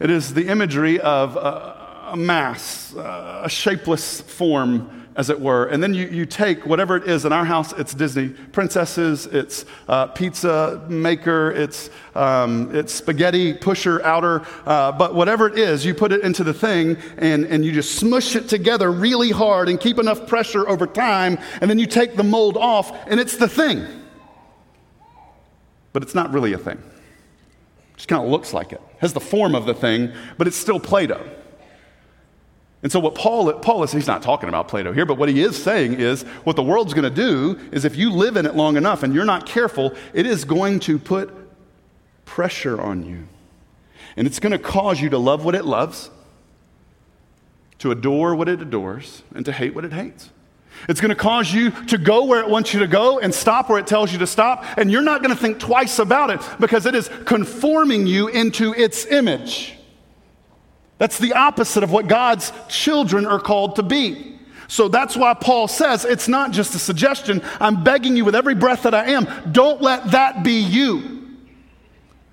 It 0.00 0.10
is 0.10 0.34
the 0.34 0.48
imagery 0.48 0.98
of. 1.00 1.36
Uh, 1.36 1.75
a 2.16 2.18
mass, 2.18 2.96
uh, 2.96 3.42
a 3.44 3.48
shapeless 3.48 4.22
form, 4.22 5.06
as 5.16 5.30
it 5.30 5.38
were. 5.38 5.66
And 5.66 5.82
then 5.82 5.94
you, 5.94 6.06
you 6.08 6.26
take 6.26 6.66
whatever 6.66 6.96
it 6.96 7.04
is. 7.04 7.24
In 7.24 7.32
our 7.32 7.44
house, 7.44 7.72
it's 7.72 7.94
Disney 7.94 8.28
princesses, 8.28 9.26
it's 9.26 9.64
uh, 9.88 10.06
pizza 10.08 10.84
maker, 10.88 11.52
it's, 11.52 11.90
um, 12.14 12.74
it's 12.74 12.92
spaghetti 12.92 13.54
pusher 13.54 14.02
outer. 14.02 14.46
Uh, 14.64 14.92
but 14.92 15.14
whatever 15.14 15.46
it 15.46 15.58
is, 15.58 15.84
you 15.84 15.94
put 15.94 16.12
it 16.12 16.22
into 16.22 16.44
the 16.44 16.54
thing 16.54 16.96
and, 17.18 17.44
and 17.46 17.64
you 17.64 17.72
just 17.72 17.96
smush 17.96 18.34
it 18.36 18.48
together 18.48 18.90
really 18.90 19.30
hard 19.30 19.68
and 19.68 19.78
keep 19.80 19.98
enough 19.98 20.26
pressure 20.26 20.68
over 20.68 20.86
time. 20.86 21.38
And 21.60 21.70
then 21.70 21.78
you 21.78 21.86
take 21.86 22.16
the 22.16 22.24
mold 22.24 22.56
off, 22.56 22.92
and 23.08 23.20
it's 23.20 23.36
the 23.36 23.48
thing. 23.48 23.86
But 25.92 26.02
it's 26.02 26.14
not 26.14 26.32
really 26.32 26.52
a 26.52 26.58
thing. 26.58 26.76
It 26.76 27.96
just 27.96 28.08
kind 28.08 28.22
of 28.22 28.30
looks 28.30 28.52
like 28.52 28.72
it. 28.72 28.80
Has 28.98 29.12
the 29.14 29.20
form 29.20 29.54
of 29.54 29.66
the 29.66 29.74
thing, 29.74 30.12
but 30.36 30.46
it's 30.46 30.56
still 30.56 30.80
Play 30.80 31.06
Doh. 31.06 31.26
And 32.82 32.92
so, 32.92 33.00
what 33.00 33.14
Paul, 33.14 33.52
Paul 33.54 33.82
is, 33.82 33.92
he's 33.92 34.06
not 34.06 34.22
talking 34.22 34.48
about 34.48 34.68
Plato 34.68 34.92
here, 34.92 35.06
but 35.06 35.18
what 35.18 35.28
he 35.28 35.42
is 35.42 35.60
saying 35.60 35.94
is 35.94 36.22
what 36.44 36.56
the 36.56 36.62
world's 36.62 36.94
going 36.94 37.04
to 37.04 37.10
do 37.10 37.58
is 37.72 37.84
if 37.84 37.96
you 37.96 38.10
live 38.10 38.36
in 38.36 38.46
it 38.46 38.54
long 38.54 38.76
enough 38.76 39.02
and 39.02 39.14
you're 39.14 39.24
not 39.24 39.46
careful, 39.46 39.94
it 40.12 40.26
is 40.26 40.44
going 40.44 40.80
to 40.80 40.98
put 40.98 41.30
pressure 42.24 42.80
on 42.80 43.04
you. 43.04 43.26
And 44.16 44.26
it's 44.26 44.38
going 44.38 44.52
to 44.52 44.58
cause 44.58 45.00
you 45.00 45.08
to 45.10 45.18
love 45.18 45.44
what 45.44 45.54
it 45.54 45.64
loves, 45.64 46.10
to 47.78 47.90
adore 47.90 48.34
what 48.34 48.48
it 48.48 48.60
adores, 48.60 49.22
and 49.34 49.44
to 49.46 49.52
hate 49.52 49.74
what 49.74 49.84
it 49.84 49.92
hates. 49.92 50.30
It's 50.88 51.00
going 51.00 51.10
to 51.10 51.14
cause 51.14 51.52
you 51.52 51.70
to 51.86 51.98
go 51.98 52.24
where 52.24 52.40
it 52.40 52.48
wants 52.48 52.74
you 52.74 52.80
to 52.80 52.86
go 52.86 53.18
and 53.18 53.34
stop 53.34 53.68
where 53.68 53.78
it 53.78 53.86
tells 53.86 54.12
you 54.12 54.18
to 54.18 54.26
stop. 54.26 54.64
And 54.76 54.90
you're 54.90 55.02
not 55.02 55.22
going 55.22 55.34
to 55.34 55.40
think 55.40 55.58
twice 55.58 55.98
about 55.98 56.30
it 56.30 56.40
because 56.60 56.86
it 56.86 56.94
is 56.94 57.08
conforming 57.24 58.06
you 58.06 58.28
into 58.28 58.74
its 58.74 59.06
image. 59.06 59.75
That's 60.98 61.18
the 61.18 61.34
opposite 61.34 61.82
of 61.82 61.92
what 61.92 62.08
God's 62.08 62.52
children 62.68 63.26
are 63.26 63.40
called 63.40 63.76
to 63.76 63.82
be. 63.82 64.38
So 64.68 64.88
that's 64.88 65.16
why 65.16 65.34
Paul 65.34 65.68
says 65.68 66.04
it's 66.04 66.28
not 66.28 66.50
just 66.50 66.74
a 66.74 66.78
suggestion. 66.78 67.42
I'm 67.60 67.84
begging 67.84 68.16
you 68.16 68.24
with 68.24 68.34
every 68.34 68.54
breath 68.54 68.82
that 68.82 68.94
I 68.94 69.10
am, 69.10 69.28
don't 69.52 69.80
let 69.80 70.10
that 70.12 70.42
be 70.42 70.60
you. 70.60 71.16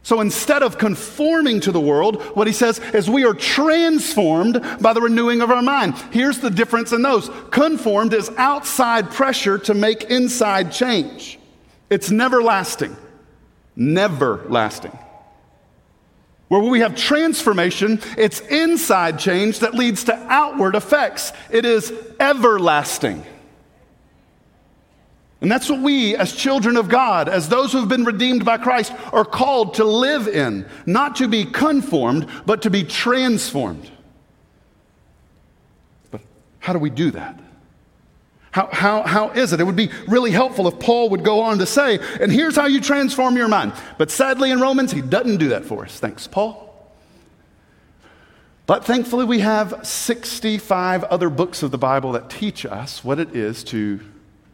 So 0.06 0.19
instead 0.19 0.63
of 0.63 0.78
conforming 0.78 1.62
to 1.62 1.71
the 1.71 1.80
world, 1.80 2.21
what 2.36 2.45
he 2.45 2.52
says 2.52 2.80
is 2.93 3.10
we 3.10 3.23
are 3.23 3.34
transformed 3.34 4.62
by 4.82 4.91
the 4.91 4.99
renewing 4.99 5.41
of 5.41 5.49
our 5.49 5.62
mind. 5.62 5.95
Here's 6.12 6.39
the 6.39 6.49
difference 6.49 6.91
in 6.91 7.02
those 7.02 7.30
conformed 7.52 8.13
is 8.13 8.30
outside 8.38 9.12
pressure 9.12 9.58
to 9.60 9.73
make 9.73 10.04
inside 10.06 10.71
change, 10.73 11.39
it's 11.89 12.12
never 12.12 12.43
lasting. 12.43 12.95
Never 13.76 14.45
lasting. 14.49 14.97
Where 16.54 16.62
we 16.62 16.82
have 16.82 16.96
transformation, 16.96 18.00
it's 18.16 18.39
inside 18.42 19.18
change 19.18 19.58
that 19.62 19.74
leads 19.74 20.04
to 20.04 20.13
outward 20.30 20.76
effects. 20.76 21.34
It 21.50 21.66
is 21.66 21.92
everlasting. 22.20 23.26
And 25.42 25.52
that's 25.52 25.68
what 25.68 25.82
we, 25.82 26.16
as 26.16 26.36
children 26.36 26.78
of 26.78 26.89
God, 26.89 27.28
as 27.28 27.50
those 27.50 27.72
who 27.72 27.80
have 27.80 27.89
been 27.89 28.04
redeemed 28.04 28.46
by 28.46 28.60
Christ, 28.60 28.94
are 29.12 29.26
called 29.26 29.74
to 29.74 29.84
live 29.84 30.28
in. 30.28 30.68
Not 30.86 31.16
to 31.16 31.28
be 31.28 31.44
conformed, 31.44 32.28
but 32.46 32.62
to 32.62 32.70
be 32.70 32.84
transformed. 32.84 33.89
But 36.12 36.22
how 36.60 36.74
do 36.74 36.78
we 36.78 36.92
do 36.92 37.10
that? 37.10 37.39
How, 38.54 38.70
how, 38.72 39.02
how 39.02 39.30
is 39.32 39.52
it? 39.52 39.60
It 39.60 39.63
would 39.63 39.76
be 39.76 39.89
really 40.08 40.30
helpful 40.30 40.68
if 40.68 40.78
Paul 40.80 41.10
would 41.10 41.24
go 41.24 41.42
on 41.42 41.58
to 41.58 41.66
say, 41.66 41.98
and 42.22 42.32
here's 42.32 42.56
how 42.56 42.68
you 42.68 42.80
transform 42.80 43.36
your 43.36 43.48
mind. 43.48 43.74
But 43.98 44.12
sadly, 44.12 44.52
in 44.52 44.62
Romans, 44.62 44.92
he 44.92 45.02
doesn't 45.02 45.38
do 45.38 45.50
that 45.50 45.66
for 45.66 45.84
us. 45.84 46.00
Thanks, 46.00 46.28
Paul. 46.28 46.63
But 48.68 48.86
thankfully, 48.86 49.26
we 49.26 49.39
have 49.39 49.80
65 49.82 51.04
other 51.06 51.32
books 51.32 51.63
of 51.63 51.72
the 51.72 51.80
Bible 51.80 52.12
that 52.12 52.30
teach 52.30 52.63
us 52.63 53.04
what 53.04 53.18
it 53.18 53.36
is 53.36 53.63
to 53.66 54.00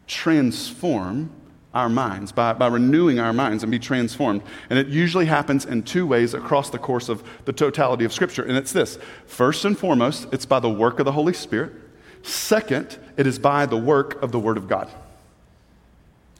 transform 0.06 1.30
our 1.74 1.90
minds, 1.90 2.32
by, 2.32 2.54
by 2.54 2.68
renewing 2.68 3.20
our 3.20 3.34
minds 3.34 3.62
and 3.62 3.70
be 3.70 3.78
transformed. 3.78 4.40
And 4.70 4.78
it 4.78 4.88
usually 4.88 5.26
happens 5.26 5.66
in 5.66 5.82
two 5.82 6.06
ways 6.06 6.32
across 6.32 6.70
the 6.70 6.78
course 6.78 7.10
of 7.10 7.22
the 7.44 7.52
totality 7.52 8.06
of 8.06 8.14
Scripture. 8.14 8.44
And 8.44 8.56
it's 8.56 8.72
this 8.72 8.98
first 9.26 9.66
and 9.66 9.78
foremost, 9.78 10.26
it's 10.32 10.46
by 10.46 10.58
the 10.58 10.70
work 10.70 11.00
of 11.00 11.04
the 11.04 11.12
Holy 11.12 11.34
Spirit. 11.34 11.89
Second, 12.22 12.98
it 13.16 13.26
is 13.26 13.38
by 13.38 13.66
the 13.66 13.76
work 13.76 14.22
of 14.22 14.32
the 14.32 14.38
Word 14.38 14.56
of 14.56 14.68
God. 14.68 14.90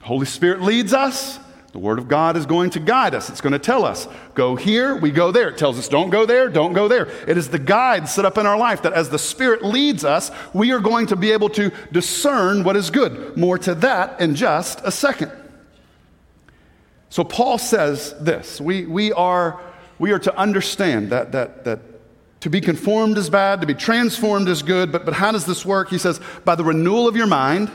Holy 0.03 0.27
Spirit 0.27 0.63
leads 0.63 0.93
us. 0.93 1.39
The 1.73 1.79
Word 1.79 2.01
of 2.01 2.09
God 2.09 2.37
is 2.37 2.47
going 2.47 2.71
to 2.71 2.81
guide 2.81 3.15
us. 3.15 3.31
It's 3.31 3.41
going 3.41 3.53
to 3.53 3.59
tell 3.59 3.85
us, 3.85 4.09
go 4.35 4.57
here, 4.57 4.97
we 4.97 5.13
go 5.13 5.31
there. 5.31 5.51
It 5.51 5.59
tells 5.59 5.79
us, 5.79 5.89
don't 5.89 6.11
go 6.11 6.27
there, 6.27 6.49
don't 6.49 6.73
go 6.73 6.89
there. 6.89 7.07
It 7.29 7.39
is 7.39 7.49
the 7.49 7.61
guide 7.61 8.09
set 8.09 8.25
up 8.25 8.39
in 8.39 8.47
our 8.47 8.59
life 8.59 8.83
that 8.83 8.93
as 8.93 9.09
the 9.09 9.21
Spirit 9.21 9.65
leads 9.65 10.05
us, 10.05 10.33
we 10.53 10.73
are 10.73 10.81
going 10.81 11.07
to 11.07 11.17
be 11.17 11.31
able 11.31 11.49
to 11.51 11.71
discern 11.93 12.65
what 12.65 12.77
is 12.77 12.91
good. 12.91 13.37
More 13.37 13.57
to 13.59 13.75
that 13.77 14.21
in 14.21 14.35
just 14.35 14.81
a 14.85 14.91
second. 14.91 15.31
So 17.09 17.23
Paul 17.23 17.59
says 17.59 18.15
this 18.21 18.61
we, 18.61 18.87
we, 18.87 19.13
are, 19.13 19.61
we 20.01 20.11
are 20.11 20.19
to 20.21 20.37
understand 20.37 21.11
that, 21.11 21.33
that, 21.33 21.65
that 21.65 21.81
to 22.41 22.51
be 22.51 22.61
conformed 22.61 23.19
is 23.19 23.31
bad, 23.31 23.61
to 23.61 23.67
be 23.67 23.75
transformed 23.75 24.49
is 24.49 24.63
good, 24.63 24.91
but, 24.91 25.05
but 25.05 25.15
how 25.15 25.33
does 25.33 25.45
this 25.45 25.65
work? 25.65 25.91
He 25.91 25.99
says, 25.99 26.21
by 26.45 26.55
the 26.55 26.65
renewal 26.65 27.07
of 27.07 27.17
your 27.17 27.27
mind, 27.27 27.71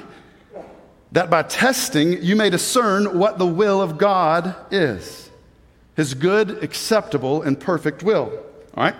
that 1.11 1.29
by 1.29 1.43
testing 1.43 2.23
you 2.23 2.35
may 2.35 2.49
discern 2.49 3.17
what 3.19 3.37
the 3.37 3.45
will 3.45 3.81
of 3.81 3.97
God 3.97 4.55
is 4.71 5.25
his 5.95 6.13
good, 6.13 6.61
acceptable, 6.63 7.41
and 7.41 7.59
perfect 7.59 8.03
will. 8.03 8.31
All 8.75 8.83
right? 8.83 8.95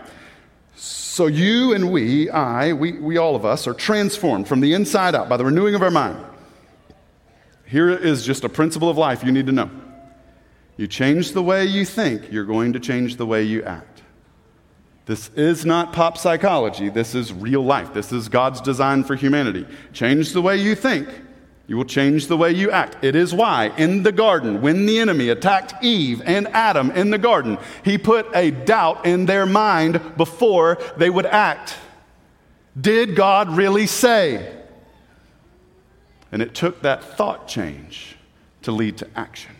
So 0.75 1.27
you 1.27 1.73
and 1.73 1.91
we, 1.91 2.29
I, 2.29 2.73
we, 2.73 2.93
we 2.93 3.17
all 3.17 3.35
of 3.35 3.45
us, 3.45 3.67
are 3.67 3.73
transformed 3.73 4.47
from 4.47 4.61
the 4.61 4.73
inside 4.73 5.13
out 5.13 5.29
by 5.29 5.37
the 5.37 5.45
renewing 5.45 5.75
of 5.75 5.81
our 5.81 5.91
mind. 5.91 6.23
Here 7.65 7.89
is 7.89 8.25
just 8.25 8.43
a 8.43 8.49
principle 8.49 8.89
of 8.89 8.97
life 8.97 9.23
you 9.23 9.31
need 9.31 9.45
to 9.47 9.51
know. 9.51 9.69
You 10.77 10.87
change 10.87 11.31
the 11.31 11.43
way 11.43 11.65
you 11.65 11.85
think, 11.85 12.31
you're 12.31 12.45
going 12.45 12.73
to 12.73 12.79
change 12.79 13.15
the 13.17 13.25
way 13.25 13.43
you 13.43 13.63
act. 13.63 13.94
This 15.05 15.29
is 15.35 15.65
not 15.65 15.93
pop 15.93 16.17
psychology. 16.17 16.89
This 16.89 17.13
is 17.13 17.31
real 17.31 17.63
life. 17.63 17.93
This 17.93 18.11
is 18.11 18.27
God's 18.27 18.59
design 18.59 19.03
for 19.03 19.15
humanity. 19.15 19.67
Change 19.93 20.33
the 20.33 20.41
way 20.41 20.57
you 20.57 20.73
think. 20.73 21.07
You 21.67 21.77
will 21.77 21.85
change 21.85 22.27
the 22.27 22.37
way 22.37 22.51
you 22.51 22.71
act. 22.71 23.03
It 23.03 23.15
is 23.15 23.33
why, 23.33 23.71
in 23.77 24.03
the 24.03 24.11
garden, 24.11 24.61
when 24.61 24.85
the 24.85 24.99
enemy 24.99 25.29
attacked 25.29 25.83
Eve 25.83 26.21
and 26.25 26.47
Adam 26.49 26.91
in 26.91 27.09
the 27.09 27.17
garden, 27.17 27.57
he 27.83 27.97
put 27.97 28.27
a 28.35 28.51
doubt 28.51 29.05
in 29.05 29.25
their 29.25 29.45
mind 29.45 29.99
before 30.17 30.77
they 30.97 31.09
would 31.09 31.25
act. 31.25 31.75
Did 32.79 33.15
God 33.15 33.49
really 33.49 33.87
say? 33.87 34.53
And 36.31 36.41
it 36.41 36.53
took 36.53 36.81
that 36.81 37.03
thought 37.03 37.47
change 37.47 38.17
to 38.63 38.71
lead 38.71 38.97
to 38.97 39.07
action. 39.15 39.55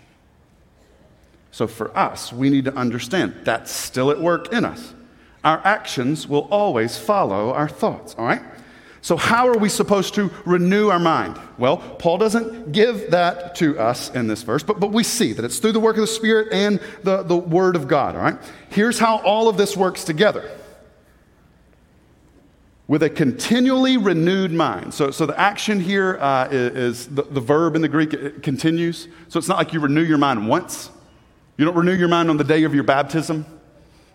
So 1.52 1.68
for 1.68 1.96
us, 1.98 2.34
we 2.34 2.50
need 2.50 2.66
to 2.66 2.76
understand 2.76 3.34
that's 3.44 3.72
still 3.72 4.12
at 4.12 4.20
work 4.20 4.52
in 4.52 4.66
us. 4.66 4.95
Our 5.46 5.62
actions 5.64 6.28
will 6.28 6.48
always 6.50 6.98
follow 6.98 7.54
our 7.54 7.70
thoughts, 7.70 8.16
all 8.18 8.26
right? 8.26 8.42
So, 9.02 9.16
how 9.16 9.48
are 9.48 9.58
we 9.60 9.70
supposed 9.70 10.16
to 10.16 10.32
renew 10.44 10.90
our 10.90 10.98
mind? 10.98 11.40
Well, 11.60 11.78
Paul 11.78 12.18
doesn't 12.18 12.72
give 12.72 13.12
that 13.12 13.54
to 13.58 13.78
us 13.78 14.10
in 14.10 14.26
this 14.26 14.42
verse, 14.42 14.64
but, 14.64 14.80
but 14.80 14.92
we 14.92 15.04
see 15.04 15.34
that 15.34 15.46
it's 15.46 15.60
through 15.60 15.74
the 15.74 15.80
work 15.80 15.98
of 15.98 16.02
the 16.02 16.08
Spirit 16.08 16.52
and 16.52 16.80
the, 17.04 17.22
the 17.22 17.38
Word 17.38 17.76
of 17.76 17.88
God, 17.88 18.16
all 18.16 18.24
right? 18.24 18.40
Here's 18.70 18.98
how 18.98 19.18
all 19.20 19.48
of 19.48 19.56
this 19.56 19.78
works 19.78 20.04
together 20.04 20.50
with 22.88 23.04
a 23.04 23.10
continually 23.12 23.98
renewed 23.98 24.52
mind. 24.52 24.96
So, 24.96 25.12
so 25.12 25.28
the 25.28 25.40
action 25.40 25.80
here 25.80 26.18
uh, 26.20 26.48
is, 26.50 26.76
is 26.76 27.08
the, 27.14 27.22
the, 27.22 27.40
verb 27.40 27.76
in 27.76 27.84
the 27.84 27.88
Greek 27.88 28.14
it 28.14 28.42
continues. 28.42 29.08
So 29.28 29.38
it's 29.38 29.48
not 29.48 29.60
like 29.60 29.74
you 29.74 29.80
renew 29.80 30.04
your 30.04 30.18
mind 30.18 30.48
once. 30.48 30.90
You 31.58 31.66
don't 31.66 31.76
renew 31.76 31.94
your 31.94 32.08
mind 32.08 32.32
on 32.32 32.38
the 32.38 32.44
day 32.44 32.64
of 32.64 32.74
your 32.74 32.84
baptism. 32.84 33.46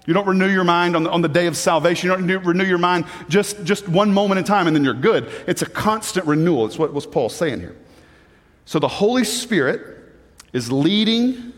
You 0.06 0.14
don't 0.14 0.26
renew 0.26 0.48
your 0.48 0.64
mind 0.64 0.96
on 0.96 1.04
the, 1.04 1.10
on 1.10 1.20
the 1.20 1.28
day 1.28 1.46
of 1.46 1.56
salvation. 1.56 2.08
You 2.08 2.16
don't 2.16 2.26
renew, 2.26 2.38
renew 2.38 2.64
your 2.64 2.78
mind 2.78 3.04
just, 3.28 3.62
just 3.64 3.88
one 3.88 4.12
moment 4.12 4.38
in 4.38 4.44
time 4.44 4.66
and 4.66 4.74
then 4.74 4.82
you're 4.82 4.94
good. 4.94 5.30
It's 5.46 5.62
a 5.62 5.66
constant 5.66 6.26
renewal. 6.26 6.66
It's 6.66 6.78
what 6.78 6.92
was 6.92 7.06
Paul 7.06 7.28
saying 7.28 7.60
here. 7.60 7.76
So 8.64 8.78
the 8.78 8.88
Holy 8.88 9.24
Spirit 9.24 9.80
is 10.52 10.72
leading 10.72 11.52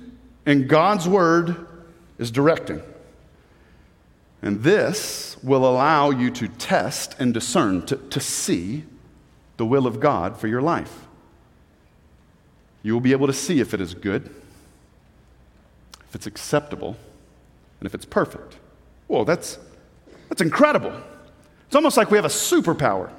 and 0.44 0.68
God's 0.68 1.08
word 1.08 1.66
is 2.18 2.30
directing. 2.30 2.82
And 4.42 4.62
this 4.62 5.36
will 5.42 5.64
allow 5.64 6.10
you 6.10 6.30
to 6.32 6.48
test 6.48 7.14
and 7.20 7.32
discern, 7.32 7.86
to, 7.86 7.96
to 7.96 8.18
see 8.18 8.84
the 9.56 9.64
will 9.64 9.86
of 9.86 10.00
God 10.00 10.36
for 10.36 10.48
your 10.48 10.60
life. 10.60 11.06
You 12.82 12.92
will 12.94 13.00
be 13.00 13.12
able 13.12 13.28
to 13.28 13.32
see 13.32 13.60
if 13.60 13.72
it 13.72 13.80
is 13.80 13.94
good, 13.94 14.34
if 16.08 16.16
it's 16.16 16.26
acceptable, 16.26 16.96
and 17.82 17.86
if 17.88 17.96
it's 17.96 18.04
perfect. 18.04 18.58
Whoa, 19.08 19.24
that's, 19.24 19.58
that's 20.28 20.40
incredible. 20.40 20.92
It's 21.66 21.74
almost 21.74 21.96
like 21.96 22.12
we 22.12 22.16
have 22.16 22.24
a 22.24 22.28
superpower. 22.28 23.10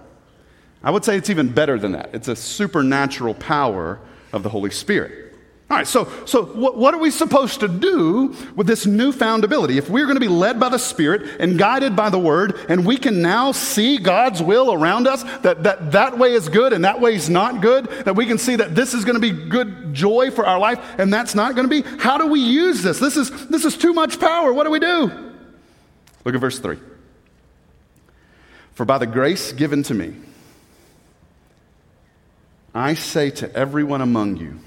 I 0.82 0.90
would 0.90 1.04
say 1.04 1.18
it's 1.18 1.30
even 1.30 1.52
better 1.52 1.78
than 1.78 1.92
that. 1.92 2.12
It's 2.14 2.30
a 2.30 2.36
supernatural 2.38 3.34
power 3.34 4.00
of 4.32 4.42
the 4.42 4.48
Holy 4.48 4.72
Spirit. 4.72 5.23
All 5.70 5.78
right, 5.78 5.88
so, 5.88 6.08
so 6.26 6.44
what, 6.44 6.78
what, 6.78 6.94
are 6.94 7.00
we 7.00 7.10
supposed 7.10 7.62
to 7.62 7.68
do 7.68 8.36
with 8.56 8.68
this 8.68 8.86
newfound 8.86 9.44
ability? 9.44 9.78
If 9.78 9.90
we're 9.90 10.06
going 10.06 10.18
to 10.18 10.22
be 10.22 10.28
led 10.28 10.60
by 10.60 10.70
the 10.70 10.78
Spirit 10.78 11.40
and 11.40 11.58
guided 11.58 11.96
by 11.96 12.10
the 12.10 12.20
Word, 12.20 12.60
and 12.68 12.86
we 12.86 12.98
can 12.98 13.22
now 13.22 13.54
see 13.54 13.98
God's 13.98 14.44
will 14.44 14.74
around 14.74 15.08
us, 15.08 15.24
that 15.40 15.64
that, 15.64 15.94
that 15.94 16.20
way 16.20 16.34
is 16.34 16.50
good 16.50 16.74
and 16.74 16.84
that 16.84 17.00
way 17.00 17.16
is 17.16 17.30
not 17.30 17.62
good, 17.62 17.86
that 18.06 18.16
we 18.16 18.26
can 18.26 18.38
see 18.38 18.58
that 18.58 18.76
this 18.76 18.94
is 18.94 19.06
going 19.06 19.20
to 19.20 19.22
be 19.22 19.32
good 19.32 19.94
joy 19.94 20.32
for 20.32 20.46
our 20.46 20.60
life 20.60 20.80
and 21.00 21.12
that's 21.14 21.34
not 21.34 21.56
going 21.56 21.68
to 21.68 21.82
be, 21.82 21.90
how 21.98 22.18
do 22.18 22.28
we 22.28 22.42
use 22.42 22.84
this? 22.84 23.00
This 23.00 23.16
is, 23.16 23.48
this 23.48 23.64
is 23.64 23.78
too 23.78 23.94
much 23.94 24.20
power. 24.20 24.54
What 24.54 24.66
do 24.66 24.70
we 24.70 24.80
do? 24.80 25.34
Look 26.26 26.36
at 26.36 26.42
verse 26.42 26.60
3. 26.60 26.78
For 28.74 28.86
by 28.86 28.98
the 28.98 29.08
grace 29.08 29.54
given 29.54 29.82
to 29.84 29.94
me, 29.94 30.14
I 32.76 32.96
say 32.96 33.30
to 33.32 33.56
everyone 33.56 34.02
among 34.02 34.38
you, 34.38 34.60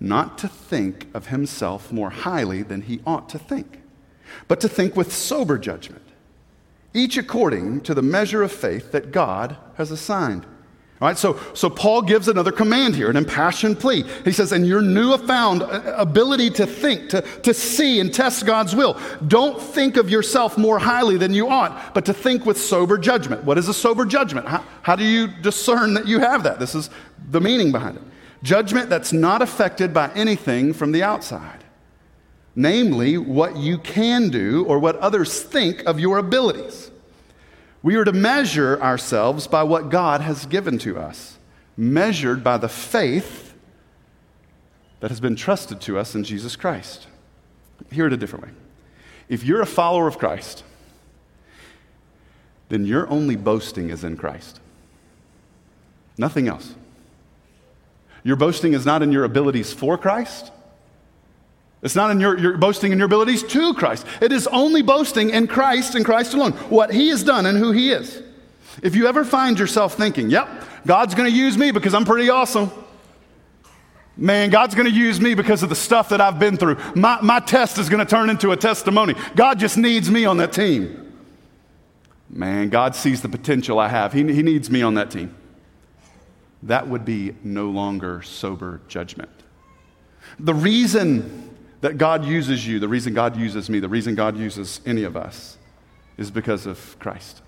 not 0.00 0.38
to 0.38 0.48
think 0.48 1.06
of 1.14 1.26
himself 1.28 1.92
more 1.92 2.10
highly 2.10 2.62
than 2.62 2.82
he 2.82 3.00
ought 3.06 3.28
to 3.30 3.38
think, 3.38 3.80
but 4.46 4.60
to 4.60 4.68
think 4.68 4.96
with 4.96 5.12
sober 5.12 5.58
judgment, 5.58 6.04
each 6.94 7.16
according 7.16 7.80
to 7.82 7.94
the 7.94 8.02
measure 8.02 8.42
of 8.42 8.52
faith 8.52 8.92
that 8.92 9.10
God 9.10 9.56
has 9.76 9.90
assigned. 9.90 10.46
All 11.00 11.06
right, 11.06 11.16
so, 11.16 11.38
so 11.54 11.70
Paul 11.70 12.02
gives 12.02 12.26
another 12.26 12.50
command 12.50 12.96
here, 12.96 13.08
an 13.08 13.16
impassioned 13.16 13.78
plea. 13.78 14.02
He 14.24 14.32
says, 14.32 14.50
in 14.50 14.64
your 14.64 14.82
newfound 14.82 15.62
uh, 15.62 15.94
ability 15.96 16.50
to 16.50 16.66
think, 16.66 17.10
to, 17.10 17.22
to 17.22 17.54
see 17.54 18.00
and 18.00 18.12
test 18.12 18.44
God's 18.44 18.74
will, 18.74 18.98
don't 19.28 19.62
think 19.62 19.96
of 19.96 20.10
yourself 20.10 20.58
more 20.58 20.80
highly 20.80 21.16
than 21.16 21.32
you 21.32 21.48
ought, 21.48 21.94
but 21.94 22.04
to 22.06 22.12
think 22.12 22.44
with 22.44 22.60
sober 22.60 22.98
judgment. 22.98 23.44
What 23.44 23.58
is 23.58 23.68
a 23.68 23.74
sober 23.74 24.04
judgment? 24.04 24.48
How, 24.48 24.64
how 24.82 24.96
do 24.96 25.04
you 25.04 25.28
discern 25.28 25.94
that 25.94 26.08
you 26.08 26.18
have 26.18 26.42
that? 26.42 26.58
This 26.58 26.74
is 26.74 26.90
the 27.30 27.40
meaning 27.40 27.70
behind 27.70 27.98
it. 27.98 28.02
Judgment 28.42 28.88
that's 28.88 29.12
not 29.12 29.42
affected 29.42 29.92
by 29.92 30.10
anything 30.14 30.72
from 30.72 30.92
the 30.92 31.02
outside, 31.02 31.64
namely 32.54 33.18
what 33.18 33.56
you 33.56 33.78
can 33.78 34.30
do 34.30 34.64
or 34.66 34.78
what 34.78 34.96
others 34.96 35.42
think 35.42 35.84
of 35.84 35.98
your 35.98 36.18
abilities. 36.18 36.90
We 37.82 37.96
are 37.96 38.04
to 38.04 38.12
measure 38.12 38.80
ourselves 38.80 39.46
by 39.46 39.62
what 39.62 39.88
God 39.88 40.20
has 40.20 40.46
given 40.46 40.78
to 40.78 40.98
us, 40.98 41.38
measured 41.76 42.42
by 42.44 42.58
the 42.58 42.68
faith 42.68 43.54
that 45.00 45.10
has 45.10 45.20
been 45.20 45.36
trusted 45.36 45.80
to 45.82 45.98
us 45.98 46.14
in 46.14 46.24
Jesus 46.24 46.56
Christ. 46.56 47.06
Hear 47.90 48.06
it 48.06 48.12
a 48.12 48.16
different 48.16 48.46
way. 48.46 48.50
If 49.28 49.44
you're 49.44 49.60
a 49.60 49.66
follower 49.66 50.08
of 50.08 50.18
Christ, 50.18 50.64
then 52.68 52.84
your 52.84 53.08
only 53.08 53.36
boasting 53.36 53.90
is 53.90 54.04
in 54.04 54.16
Christ. 54.16 54.60
Nothing 56.16 56.48
else. 56.48 56.74
Your 58.28 58.36
boasting 58.36 58.74
is 58.74 58.84
not 58.84 59.00
in 59.00 59.10
your 59.10 59.24
abilities 59.24 59.72
for 59.72 59.96
Christ. 59.96 60.52
It's 61.80 61.94
not 61.94 62.10
in 62.10 62.20
your, 62.20 62.38
your 62.38 62.58
boasting 62.58 62.92
in 62.92 62.98
your 62.98 63.06
abilities 63.06 63.42
to 63.42 63.72
Christ. 63.72 64.06
It 64.20 64.32
is 64.32 64.46
only 64.48 64.82
boasting 64.82 65.30
in 65.30 65.46
Christ 65.46 65.94
and 65.94 66.04
Christ 66.04 66.34
alone, 66.34 66.52
what 66.68 66.92
He 66.92 67.08
has 67.08 67.24
done 67.24 67.46
and 67.46 67.56
who 67.56 67.72
He 67.72 67.90
is. 67.90 68.22
If 68.82 68.94
you 68.94 69.06
ever 69.06 69.24
find 69.24 69.58
yourself 69.58 69.94
thinking, 69.94 70.28
yep, 70.28 70.46
God's 70.86 71.14
going 71.14 71.30
to 71.30 71.34
use 71.34 71.56
me 71.56 71.70
because 71.70 71.94
I'm 71.94 72.04
pretty 72.04 72.28
awesome. 72.28 72.70
Man, 74.14 74.50
God's 74.50 74.74
going 74.74 74.88
to 74.88 74.94
use 74.94 75.18
me 75.22 75.32
because 75.32 75.62
of 75.62 75.70
the 75.70 75.74
stuff 75.74 76.10
that 76.10 76.20
I've 76.20 76.38
been 76.38 76.58
through. 76.58 76.76
My, 76.94 77.18
my 77.22 77.40
test 77.40 77.78
is 77.78 77.88
going 77.88 78.06
to 78.06 78.10
turn 78.10 78.28
into 78.28 78.52
a 78.52 78.58
testimony. 78.58 79.14
God 79.36 79.58
just 79.58 79.78
needs 79.78 80.10
me 80.10 80.26
on 80.26 80.36
that 80.36 80.52
team. 80.52 81.14
Man, 82.28 82.68
God 82.68 82.94
sees 82.94 83.22
the 83.22 83.28
potential 83.30 83.78
I 83.78 83.88
have. 83.88 84.12
He, 84.12 84.30
he 84.30 84.42
needs 84.42 84.70
me 84.70 84.82
on 84.82 84.96
that 84.96 85.10
team 85.10 85.34
that 86.62 86.88
would 86.88 87.04
be 87.04 87.34
no 87.42 87.70
longer 87.70 88.22
sober 88.22 88.80
judgment. 88.88 89.30
The 90.38 90.54
reason 90.54 91.56
that 91.80 91.98
God 91.98 92.24
uses 92.24 92.66
you, 92.66 92.80
the 92.80 92.88
reason 92.88 93.14
God 93.14 93.36
uses 93.36 93.70
me, 93.70 93.80
the 93.80 93.88
reason 93.88 94.14
God 94.14 94.36
uses 94.36 94.80
any 94.84 95.04
of 95.04 95.16
us 95.16 95.56
is 96.16 96.30
because 96.30 96.66
of 96.66 96.98
Christ. 96.98 97.42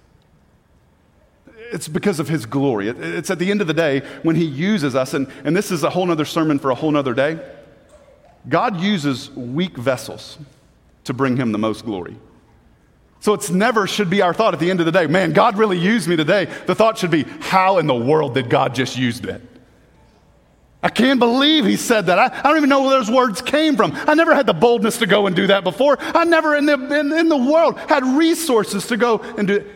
It's 1.73 1.89
because 1.89 2.21
of 2.21 2.29
his 2.29 2.47
glory. 2.47 2.89
It's 2.89 3.31
at 3.31 3.39
the 3.39 3.51
end 3.51 3.61
of 3.61 3.67
the 3.67 3.75
day 3.75 4.01
when 4.23 4.37
he 4.37 4.45
uses 4.45 4.95
us, 4.95 5.15
and, 5.15 5.29
and 5.45 5.57
this 5.57 5.71
is 5.71 5.83
a 5.83 5.91
whole 5.91 6.11
other 6.11 6.25
sermon 6.25 6.59
for 6.59 6.71
a 6.71 6.75
whole 6.75 6.97
other 6.97 7.15
day. 7.15 7.39
God 8.49 8.81
uses 8.81 9.31
weak 9.33 9.77
vessels 9.77 10.39
to 11.05 11.13
bring 11.13 11.37
him 11.37 11.53
the 11.53 11.59
most 11.59 11.85
glory. 11.85 12.17
So 13.21 13.35
it's 13.35 13.51
never 13.51 13.87
should 13.87 14.09
be 14.09 14.23
our 14.23 14.33
thought 14.33 14.55
at 14.55 14.61
the 14.61 14.71
end 14.71 14.81
of 14.81 14.87
the 14.87 14.93
day, 14.93 15.07
man, 15.07 15.33
God 15.33 15.59
really 15.59 15.79
used 15.79 16.09
me 16.09 16.17
today. 16.17 16.47
The 16.67 16.75
thought 16.75 16.97
should 16.97 17.11
be, 17.11 17.25
how 17.41 17.79
in 17.79 17.87
the 17.87 17.95
world 17.95 18.35
did 18.35 18.49
God 18.49 18.75
just 18.75 18.97
use 18.97 19.21
that? 19.21 19.43
I 20.83 20.89
can't 20.89 21.21
believe 21.21 21.67
he 21.67 21.77
said 21.77 22.07
that. 22.07 22.19
I, 22.19 22.39
I, 22.39 22.43
don't 22.43 22.57
even 22.57 22.71
know 22.71 22.81
where 22.81 22.99
those 22.99 23.11
words 23.11 23.43
came 23.43 23.77
from. 23.77 23.93
I 23.95 24.15
never 24.15 24.35
had 24.35 24.47
the 24.47 24.55
boldness 24.55 24.97
to 24.99 25.07
go 25.07 25.27
and 25.27 25.37
do 25.37 25.49
that 25.49 25.63
before. 25.63 25.99
I 26.01 26.25
never 26.25 26.57
in 26.57 26.65
the, 26.65 26.99
in, 26.99 27.13
in 27.13 27.29
the 27.29 27.37
world 27.37 27.79
had 27.81 28.03
resources 28.03 28.87
to 28.87 28.97
go 28.97 29.19
and 29.19 29.47
do 29.47 29.57
it 29.57 29.67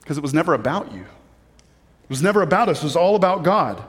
because 0.00 0.18
it 0.18 0.22
was 0.22 0.34
never 0.34 0.52
about 0.52 0.92
you. 0.92 1.00
It 1.00 2.10
was 2.10 2.22
never 2.22 2.42
about 2.42 2.68
us, 2.68 2.82
it 2.82 2.84
was 2.84 2.96
all 2.96 3.16
about 3.16 3.42
God. 3.42 3.82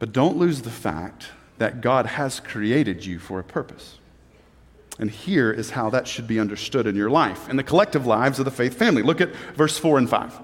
But 0.00 0.12
don't 0.12 0.36
lose 0.36 0.62
the 0.62 0.70
fact 0.70 1.28
that 1.58 1.80
God 1.80 2.06
has 2.06 2.40
created 2.40 3.06
you 3.06 3.20
for 3.20 3.38
a 3.38 3.44
purpose. 3.44 3.98
And 5.00 5.10
here 5.10 5.50
is 5.50 5.70
how 5.70 5.88
that 5.90 6.06
should 6.06 6.28
be 6.28 6.38
understood 6.38 6.86
in 6.86 6.94
your 6.94 7.08
life 7.08 7.48
and 7.48 7.58
the 7.58 7.64
collective 7.64 8.06
lives 8.06 8.38
of 8.38 8.44
the 8.44 8.50
faith 8.50 8.74
family. 8.74 9.02
Look 9.02 9.22
at 9.22 9.34
verse 9.56 9.78
4 9.78 9.96
and 9.96 10.08
5. 10.08 10.38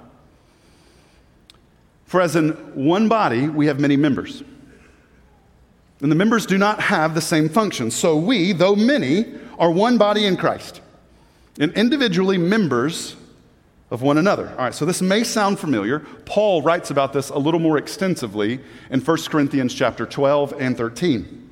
For 2.07 2.23
as 2.23 2.37
in 2.37 2.53
one 2.75 3.07
body 3.07 3.49
we 3.49 3.66
have 3.66 3.79
many 3.79 3.97
members, 3.97 4.42
and 6.01 6.11
the 6.11 6.16
members 6.16 6.47
do 6.47 6.57
not 6.57 6.81
have 6.81 7.14
the 7.14 7.21
same 7.21 7.51
function. 7.51 7.90
So 7.90 8.16
we, 8.16 8.53
though 8.53 8.75
many, 8.75 9.35
are 9.59 9.71
one 9.71 9.99
body 9.99 10.25
in 10.25 10.38
Christ, 10.38 10.81
and 11.61 11.73
individually 11.75 12.38
members 12.38 13.14
of 13.90 14.01
one 14.01 14.16
another. 14.16 14.49
All 14.51 14.57
right, 14.57 14.75
so 14.75 14.87
this 14.87 15.03
may 15.03 15.23
sound 15.23 15.59
familiar. 15.59 16.01
Paul 16.25 16.62
writes 16.62 16.90
about 16.90 17.12
this 17.12 17.29
a 17.29 17.38
little 17.38 17.61
more 17.61 17.77
extensively 17.77 18.61
in 18.90 19.01
1 19.01 19.16
Corinthians 19.29 19.75
chapter 19.75 20.07
12 20.07 20.55
and 20.59 20.77
13. 20.77 21.45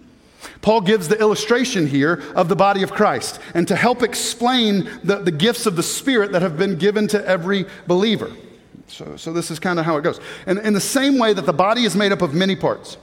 Paul 0.60 0.80
gives 0.80 1.08
the 1.08 1.18
illustration 1.18 1.86
here 1.86 2.22
of 2.34 2.48
the 2.48 2.56
body 2.56 2.82
of 2.82 2.92
Christ 2.92 3.40
and 3.54 3.66
to 3.68 3.76
help 3.76 4.02
explain 4.02 4.88
the, 5.02 5.16
the 5.16 5.30
gifts 5.30 5.66
of 5.66 5.76
the 5.76 5.82
Spirit 5.82 6.32
that 6.32 6.42
have 6.42 6.56
been 6.56 6.76
given 6.76 7.06
to 7.08 7.26
every 7.26 7.66
believer. 7.86 8.30
So, 8.86 9.16
so 9.16 9.32
this 9.32 9.50
is 9.50 9.58
kind 9.58 9.78
of 9.78 9.84
how 9.84 9.96
it 9.96 10.02
goes. 10.02 10.20
And 10.46 10.58
in 10.58 10.74
the 10.74 10.80
same 10.80 11.18
way 11.18 11.32
that 11.32 11.46
the 11.46 11.52
body 11.52 11.84
is 11.84 11.96
made 11.96 12.12
up 12.12 12.22
of 12.22 12.34
many 12.34 12.56
parts, 12.56 12.96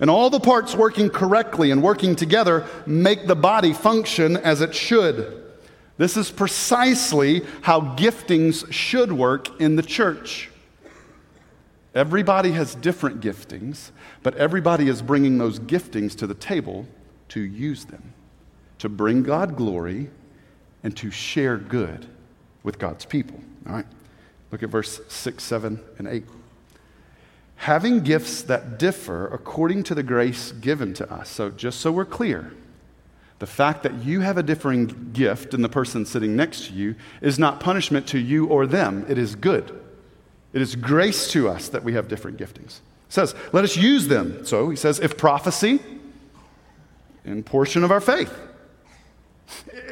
and 0.00 0.08
all 0.08 0.30
the 0.30 0.40
parts 0.40 0.74
working 0.74 1.10
correctly 1.10 1.70
and 1.70 1.82
working 1.82 2.14
together 2.14 2.66
make 2.86 3.26
the 3.26 3.34
body 3.34 3.72
function 3.72 4.36
as 4.36 4.60
it 4.60 4.74
should. 4.74 5.44
This 5.96 6.16
is 6.16 6.30
precisely 6.30 7.42
how 7.62 7.80
giftings 7.96 8.70
should 8.72 9.12
work 9.12 9.60
in 9.60 9.74
the 9.74 9.82
church. 9.82 10.50
Everybody 11.94 12.52
has 12.52 12.74
different 12.74 13.20
giftings, 13.20 13.90
but 14.22 14.34
everybody 14.36 14.88
is 14.88 15.02
bringing 15.02 15.38
those 15.38 15.58
giftings 15.58 16.14
to 16.16 16.26
the 16.26 16.34
table 16.34 16.86
to 17.30 17.40
use 17.40 17.86
them, 17.86 18.12
to 18.78 18.88
bring 18.88 19.22
God 19.22 19.56
glory, 19.56 20.10
and 20.82 20.96
to 20.96 21.10
share 21.10 21.56
good 21.56 22.06
with 22.62 22.78
God's 22.78 23.04
people. 23.04 23.40
All 23.66 23.74
right? 23.74 23.86
Look 24.50 24.62
at 24.62 24.68
verse 24.68 25.00
6, 25.08 25.42
7, 25.42 25.80
and 25.98 26.08
8. 26.08 26.24
Having 27.56 28.04
gifts 28.04 28.42
that 28.42 28.78
differ 28.78 29.26
according 29.26 29.82
to 29.84 29.94
the 29.94 30.02
grace 30.02 30.52
given 30.52 30.94
to 30.94 31.12
us. 31.12 31.28
So, 31.28 31.50
just 31.50 31.80
so 31.80 31.90
we're 31.90 32.04
clear, 32.04 32.52
the 33.40 33.46
fact 33.46 33.82
that 33.82 34.04
you 34.04 34.20
have 34.20 34.38
a 34.38 34.42
differing 34.42 35.10
gift 35.12 35.50
than 35.50 35.62
the 35.62 35.68
person 35.68 36.06
sitting 36.06 36.36
next 36.36 36.66
to 36.66 36.72
you 36.72 36.94
is 37.20 37.38
not 37.38 37.60
punishment 37.60 38.06
to 38.08 38.18
you 38.18 38.46
or 38.46 38.66
them, 38.66 39.04
it 39.08 39.18
is 39.18 39.34
good. 39.34 39.78
It 40.52 40.62
is 40.62 40.74
grace 40.74 41.30
to 41.32 41.48
us 41.48 41.68
that 41.68 41.84
we 41.84 41.92
have 41.94 42.08
different 42.08 42.38
giftings. 42.38 42.80
It 43.08 43.12
says, 43.12 43.34
let 43.52 43.64
us 43.64 43.76
use 43.76 44.08
them. 44.08 44.44
So 44.44 44.70
he 44.70 44.76
says, 44.76 44.98
if 45.00 45.16
prophecy, 45.16 45.80
in 47.24 47.42
portion 47.42 47.84
of 47.84 47.90
our 47.90 48.00
faith. 48.00 48.32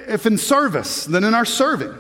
If 0.08 0.26
in 0.26 0.38
service, 0.38 1.04
then 1.04 1.24
in 1.24 1.34
our 1.34 1.44
serving. 1.44 1.94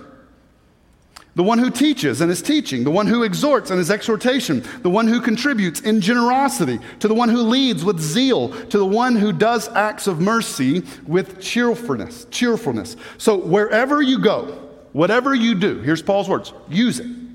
The 1.34 1.42
one 1.42 1.58
who 1.58 1.70
teaches 1.70 2.22
and 2.22 2.30
is 2.30 2.40
teaching, 2.40 2.84
the 2.84 2.90
one 2.90 3.06
who 3.06 3.22
exhorts 3.22 3.70
and 3.70 3.78
is 3.78 3.90
exhortation, 3.90 4.64
the 4.80 4.88
one 4.88 5.06
who 5.06 5.20
contributes 5.20 5.80
in 5.80 6.00
generosity, 6.00 6.78
to 7.00 7.08
the 7.08 7.14
one 7.14 7.28
who 7.28 7.42
leads 7.42 7.84
with 7.84 8.00
zeal, 8.00 8.48
to 8.68 8.78
the 8.78 8.86
one 8.86 9.16
who 9.16 9.32
does 9.32 9.68
acts 9.68 10.06
of 10.06 10.18
mercy 10.18 10.82
with 11.06 11.38
cheerfulness. 11.40 12.26
Cheerfulness. 12.30 12.96
So 13.18 13.36
wherever 13.36 14.00
you 14.00 14.18
go, 14.18 14.44
whatever 14.92 15.34
you 15.34 15.54
do, 15.54 15.80
here's 15.80 16.00
Paul's 16.00 16.28
words, 16.28 16.54
use 16.70 17.00
it. 17.00 17.25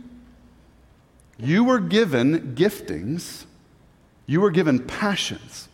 You 1.41 1.63
were 1.63 1.79
given 1.79 2.55
giftings, 2.55 3.45
you 4.27 4.41
were 4.41 4.51
given 4.51 4.79
passions, 4.79 5.67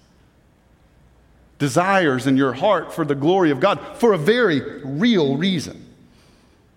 desires 1.60 2.26
in 2.26 2.38
your 2.38 2.54
heart 2.54 2.94
for 2.94 3.04
the 3.04 3.16
glory 3.16 3.52
of 3.52 3.60
God 3.60 3.80
for 3.96 4.14
a 4.14 4.18
very 4.18 4.62
real 4.84 5.38
reason. 5.38 5.84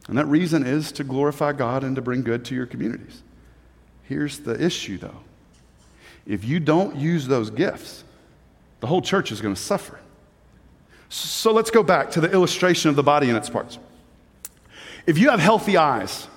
And 0.09 0.19
that 0.19 0.27
reason 0.27 0.67
is 0.67 0.91
to 0.93 1.05
glorify 1.05 1.53
God 1.53 1.85
and 1.85 1.95
to 1.95 2.03
bring 2.03 2.23
good 2.23 2.45
to 2.47 2.55
your 2.55 2.67
communities. 2.67 3.23
Here's 4.05 4.41
the 4.41 4.61
issue, 4.61 4.99
though 4.99 5.21
if 6.27 6.45
you 6.45 6.61
don't 6.61 6.97
use 6.97 7.27
those 7.27 7.51
gifts, 7.51 8.05
the 8.81 8.87
whole 8.87 9.03
church 9.03 9.33
is 9.33 9.41
going 9.41 9.55
to 9.55 9.61
suffer. 9.61 10.01
So 11.09 11.53
let's 11.53 11.71
go 11.71 11.83
back 11.83 12.11
to 12.13 12.21
the 12.21 12.31
illustration 12.31 12.89
of 12.89 12.97
the 12.97 13.03
body 13.03 13.29
and 13.29 13.37
its 13.37 13.51
parts. 13.51 13.79
If 15.07 15.19
you 15.19 15.31
have 15.31 15.41
healthy 15.41 15.77
eyes, 15.77 16.29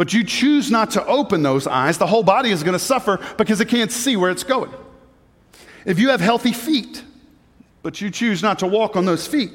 but 0.00 0.14
you 0.14 0.24
choose 0.24 0.70
not 0.70 0.92
to 0.92 1.04
open 1.04 1.42
those 1.42 1.66
eyes, 1.66 1.98
the 1.98 2.06
whole 2.06 2.22
body 2.22 2.50
is 2.50 2.62
going 2.62 2.72
to 2.72 2.78
suffer 2.78 3.20
because 3.36 3.60
it 3.60 3.68
can't 3.68 3.92
see 3.92 4.16
where 4.16 4.30
it's 4.30 4.44
going. 4.44 4.72
If 5.84 5.98
you 5.98 6.08
have 6.08 6.22
healthy 6.22 6.54
feet, 6.54 7.04
but 7.82 8.00
you 8.00 8.10
choose 8.10 8.42
not 8.42 8.60
to 8.60 8.66
walk 8.66 8.96
on 8.96 9.04
those 9.04 9.26
feet, 9.26 9.52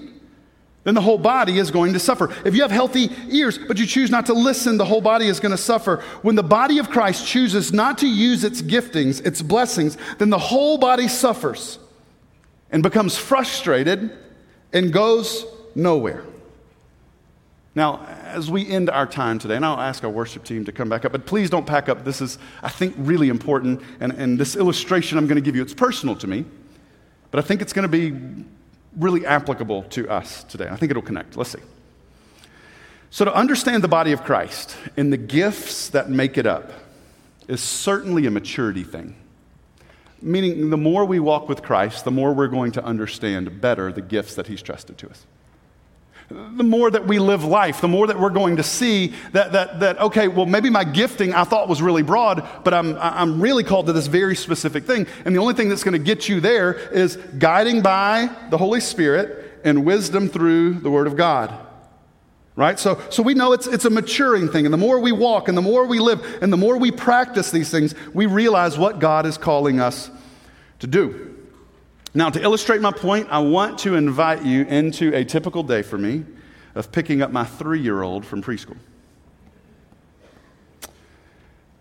then 0.83 0.93
the 0.93 1.01
whole 1.01 1.17
body 1.17 1.57
is 1.57 1.71
going 1.71 1.93
to 1.93 1.99
suffer. 1.99 2.31
If 2.45 2.53
you 2.53 2.61
have 2.61 2.69
healthy 2.69 3.09
ears, 3.27 3.57
but 3.57 3.79
you 3.79 3.87
choose 3.87 4.11
not 4.11 4.27
to 4.27 4.33
listen, 4.33 4.77
the 4.77 4.85
whole 4.85 5.01
body 5.01 5.25
is 5.25 5.39
going 5.39 5.51
to 5.51 5.57
suffer. 5.57 6.03
When 6.21 6.35
the 6.35 6.43
body 6.43 6.77
of 6.77 6.91
Christ 6.91 7.25
chooses 7.25 7.73
not 7.73 7.97
to 7.97 8.07
use 8.07 8.43
its 8.43 8.61
giftings, 8.61 9.25
its 9.25 9.41
blessings, 9.41 9.97
then 10.19 10.29
the 10.29 10.37
whole 10.37 10.77
body 10.77 11.07
suffers 11.07 11.79
and 12.69 12.83
becomes 12.83 13.17
frustrated 13.17 14.15
and 14.73 14.93
goes 14.93 15.43
nowhere. 15.73 16.23
Now, 17.73 18.05
as 18.35 18.51
we 18.51 18.67
end 18.67 18.89
our 18.89 19.07
time 19.07 19.39
today, 19.39 19.55
and 19.55 19.65
I'll 19.65 19.79
ask 19.79 20.03
our 20.03 20.09
worship 20.09 20.43
team 20.43 20.65
to 20.65 20.71
come 20.71 20.89
back 20.89 21.05
up, 21.05 21.13
but 21.13 21.25
please 21.25 21.49
don't 21.49 21.65
pack 21.65 21.87
up. 21.87 22.03
This 22.03 22.21
is, 22.21 22.37
I 22.61 22.69
think, 22.69 22.93
really 22.97 23.29
important. 23.29 23.81
And, 24.01 24.11
and 24.11 24.37
this 24.37 24.57
illustration 24.57 25.17
I'm 25.17 25.25
going 25.25 25.37
to 25.37 25.41
give 25.41 25.55
you, 25.55 25.61
it's 25.61 25.73
personal 25.73 26.15
to 26.17 26.27
me, 26.27 26.45
but 27.31 27.39
I 27.39 27.47
think 27.47 27.61
it's 27.61 27.71
going 27.71 27.89
to 27.89 27.89
be 27.89 28.45
really 28.97 29.25
applicable 29.25 29.83
to 29.83 30.09
us 30.09 30.43
today. 30.43 30.67
I 30.69 30.75
think 30.75 30.91
it'll 30.91 31.01
connect. 31.01 31.37
Let's 31.37 31.51
see. 31.51 31.59
So, 33.09 33.23
to 33.23 33.33
understand 33.33 33.81
the 33.81 33.87
body 33.87 34.11
of 34.11 34.23
Christ 34.23 34.75
and 34.97 35.13
the 35.13 35.17
gifts 35.17 35.89
that 35.89 36.09
make 36.09 36.37
it 36.37 36.45
up 36.45 36.71
is 37.47 37.61
certainly 37.61 38.25
a 38.25 38.31
maturity 38.31 38.83
thing. 38.83 39.15
Meaning, 40.21 40.69
the 40.69 40.77
more 40.77 41.05
we 41.05 41.19
walk 41.19 41.47
with 41.47 41.61
Christ, 41.61 42.03
the 42.03 42.11
more 42.11 42.33
we're 42.33 42.47
going 42.47 42.73
to 42.73 42.83
understand 42.83 43.61
better 43.61 43.93
the 43.93 44.01
gifts 44.01 44.35
that 44.35 44.47
He's 44.47 44.61
trusted 44.61 44.97
to 44.97 45.09
us 45.09 45.25
the 46.29 46.63
more 46.63 46.89
that 46.89 47.05
we 47.05 47.19
live 47.19 47.43
life, 47.43 47.81
the 47.81 47.87
more 47.87 48.07
that 48.07 48.19
we're 48.19 48.31
going 48.31 48.57
to 48.57 48.63
see 48.63 49.13
that, 49.33 49.51
that, 49.51 49.79
that 49.79 49.99
okay, 49.99 50.27
well, 50.27 50.47
maybe 50.47 50.71
my 50.71 50.83
gifting 50.83 51.33
I 51.33 51.43
thought 51.43 51.69
was 51.69 51.83
really 51.83 52.01
broad, 52.01 52.47
but 52.63 52.73
I'm, 52.73 52.97
I'm 52.97 53.39
really 53.39 53.63
called 53.63 53.85
to 53.87 53.93
this 53.93 54.07
very 54.07 54.35
specific 54.35 54.85
thing. 54.85 55.05
And 55.23 55.35
the 55.35 55.39
only 55.39 55.53
thing 55.53 55.69
that's 55.69 55.83
going 55.83 55.93
to 55.93 55.99
get 55.99 56.27
you 56.27 56.39
there 56.39 56.73
is 56.73 57.17
guiding 57.37 57.81
by 57.81 58.29
the 58.49 58.57
Holy 58.57 58.79
Spirit 58.79 59.61
and 59.63 59.85
wisdom 59.85 60.27
through 60.27 60.75
the 60.75 60.89
Word 60.89 61.05
of 61.05 61.15
God. 61.15 61.53
Right? 62.55 62.79
So, 62.79 62.99
so 63.09 63.21
we 63.21 63.33
know 63.33 63.51
it's, 63.51 63.67
it's 63.67 63.85
a 63.85 63.89
maturing 63.89 64.49
thing. 64.49 64.65
And 64.65 64.73
the 64.73 64.77
more 64.77 64.99
we 64.99 65.11
walk 65.11 65.47
and 65.47 65.57
the 65.57 65.61
more 65.61 65.85
we 65.85 65.99
live 65.99 66.39
and 66.41 66.51
the 66.51 66.57
more 66.57 66.77
we 66.77 66.89
practice 66.89 67.51
these 67.51 67.69
things, 67.69 67.93
we 68.13 68.25
realize 68.25 68.77
what 68.77 68.99
God 68.99 69.25
is 69.25 69.37
calling 69.37 69.79
us 69.79 70.09
to 70.79 70.87
do. 70.87 71.34
Now, 72.15 72.29
to 72.29 72.41
illustrate 72.41 72.79
my 72.79 72.91
point, 72.91 73.27
I 73.29 73.39
want 73.39 73.79
to 73.79 73.95
invite 73.95 74.43
you 74.43 74.63
into 74.63 75.13
a 75.13 75.25
typical 75.25 75.63
day 75.63 75.81
for 75.81 75.97
me 75.97 76.23
of 76.73 76.89
picking 76.89 77.21
up 77.21 77.29
my 77.31 77.43
three 77.43 77.81
year 77.81 78.01
old 78.01 78.25
from 78.25 78.41
preschool. 78.41 78.77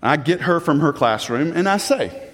I 0.03 0.16
get 0.16 0.42
her 0.42 0.59
from 0.59 0.81
her 0.81 0.92
classroom 0.92 1.53
and 1.55 1.68
I 1.68 1.77
say, 1.77 2.31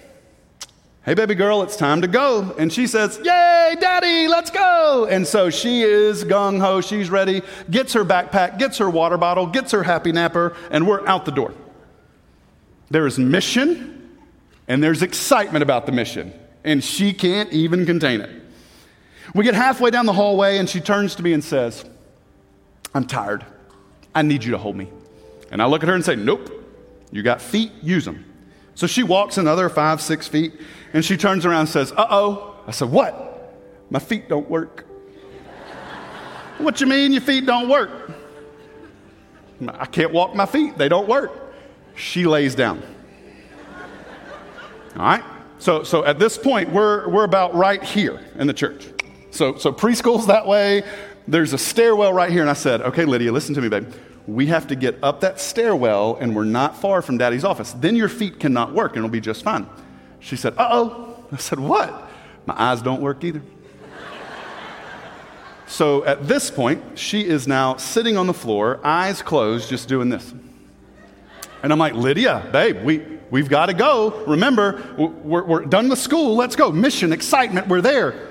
Hey, 1.02 1.14
baby 1.14 1.34
girl, 1.34 1.62
it's 1.62 1.76
time 1.76 2.00
to 2.02 2.08
go. 2.08 2.54
And 2.58 2.72
she 2.72 2.86
says, 2.86 3.18
Yay, 3.18 3.76
daddy, 3.78 4.28
let's 4.28 4.50
go. 4.50 5.06
And 5.08 5.26
so 5.26 5.50
she 5.50 5.82
is 5.82 6.24
gung 6.24 6.58
ho, 6.58 6.80
she's 6.80 7.10
ready, 7.10 7.42
gets 7.70 7.92
her 7.92 8.04
backpack, 8.04 8.58
gets 8.58 8.78
her 8.78 8.88
water 8.88 9.18
bottle, 9.18 9.46
gets 9.46 9.72
her 9.72 9.82
happy 9.82 10.12
napper, 10.12 10.56
and 10.70 10.86
we're 10.86 11.06
out 11.06 11.26
the 11.26 11.32
door. 11.32 11.52
There 12.90 13.06
is 13.06 13.18
mission 13.18 14.18
and 14.68 14.82
there's 14.82 15.02
excitement 15.02 15.62
about 15.62 15.84
the 15.84 15.92
mission 15.92 16.32
and 16.64 16.82
she 16.82 17.12
can't 17.12 17.52
even 17.52 17.86
contain 17.86 18.20
it. 18.20 18.30
We 19.34 19.44
get 19.44 19.54
halfway 19.54 19.90
down 19.90 20.06
the 20.06 20.12
hallway, 20.12 20.58
and 20.58 20.68
she 20.68 20.80
turns 20.80 21.14
to 21.16 21.22
me 21.22 21.32
and 21.32 21.42
says, 21.42 21.84
I'm 22.94 23.06
tired. 23.06 23.44
I 24.14 24.22
need 24.22 24.42
you 24.42 24.50
to 24.52 24.58
hold 24.58 24.76
me. 24.76 24.90
And 25.50 25.62
I 25.62 25.66
look 25.66 25.82
at 25.82 25.88
her 25.88 25.94
and 25.94 26.04
say, 26.04 26.16
Nope. 26.16 26.56
You 27.12 27.22
got 27.22 27.42
feet, 27.42 27.72
use 27.82 28.04
them. 28.04 28.24
So 28.74 28.86
she 28.86 29.02
walks 29.02 29.36
another 29.36 29.68
five, 29.68 30.00
six 30.00 30.28
feet, 30.28 30.52
and 30.92 31.04
she 31.04 31.16
turns 31.16 31.44
around 31.44 31.60
and 31.60 31.68
says, 31.68 31.92
Uh 31.92 32.06
oh. 32.10 32.56
I 32.66 32.70
said, 32.72 32.90
What? 32.90 33.54
My 33.90 33.98
feet 33.98 34.28
don't 34.28 34.48
work. 34.48 34.86
what 36.58 36.80
you 36.80 36.86
mean 36.86 37.12
your 37.12 37.22
feet 37.22 37.46
don't 37.46 37.68
work? 37.68 37.90
I 39.68 39.86
can't 39.86 40.12
walk 40.12 40.34
my 40.34 40.46
feet, 40.46 40.78
they 40.78 40.88
don't 40.88 41.08
work. 41.08 41.32
She 41.94 42.26
lays 42.26 42.54
down. 42.54 42.82
All 44.96 45.02
right? 45.02 45.24
So, 45.60 45.82
so 45.82 46.06
at 46.06 46.18
this 46.18 46.38
point, 46.38 46.72
we're, 46.72 47.06
we're 47.10 47.24
about 47.24 47.54
right 47.54 47.84
here 47.84 48.18
in 48.36 48.46
the 48.46 48.54
church. 48.54 48.88
So, 49.30 49.58
so 49.58 49.70
preschool's 49.70 50.26
that 50.26 50.46
way. 50.46 50.82
There's 51.28 51.52
a 51.52 51.58
stairwell 51.58 52.14
right 52.14 52.32
here. 52.32 52.40
And 52.40 52.48
I 52.48 52.54
said, 52.54 52.80
okay, 52.80 53.04
Lydia, 53.04 53.30
listen 53.30 53.54
to 53.56 53.60
me, 53.60 53.68
babe. 53.68 53.92
We 54.26 54.46
have 54.46 54.68
to 54.68 54.74
get 54.74 54.96
up 55.02 55.20
that 55.20 55.38
stairwell, 55.38 56.16
and 56.16 56.34
we're 56.34 56.44
not 56.44 56.80
far 56.80 57.02
from 57.02 57.18
daddy's 57.18 57.44
office. 57.44 57.72
Then 57.72 57.94
your 57.94 58.08
feet 58.08 58.40
cannot 58.40 58.72
work, 58.72 58.92
and 58.92 58.98
it'll 58.98 59.10
be 59.10 59.20
just 59.20 59.42
fine. 59.42 59.66
She 60.18 60.34
said, 60.34 60.54
uh 60.56 60.68
oh. 60.70 61.24
I 61.30 61.36
said, 61.36 61.60
what? 61.60 62.10
My 62.46 62.54
eyes 62.56 62.80
don't 62.80 63.02
work 63.02 63.22
either. 63.22 63.42
so 65.66 66.04
at 66.06 66.26
this 66.26 66.50
point, 66.50 66.98
she 66.98 67.26
is 67.26 67.46
now 67.46 67.76
sitting 67.76 68.16
on 68.16 68.26
the 68.26 68.34
floor, 68.34 68.80
eyes 68.82 69.20
closed, 69.20 69.68
just 69.68 69.88
doing 69.88 70.08
this. 70.08 70.32
And 71.62 71.72
I'm 71.72 71.78
like, 71.78 71.94
Lydia, 71.94 72.48
babe, 72.52 72.82
we, 72.82 72.98
we've 73.30 73.48
got 73.48 73.66
to 73.66 73.74
go. 73.74 74.24
Remember, 74.26 74.82
we're, 74.96 75.44
we're 75.44 75.64
done 75.64 75.88
with 75.88 75.98
school. 75.98 76.36
Let's 76.36 76.56
go. 76.56 76.72
Mission, 76.72 77.12
excitement, 77.12 77.68
we're 77.68 77.80
there. 77.80 78.28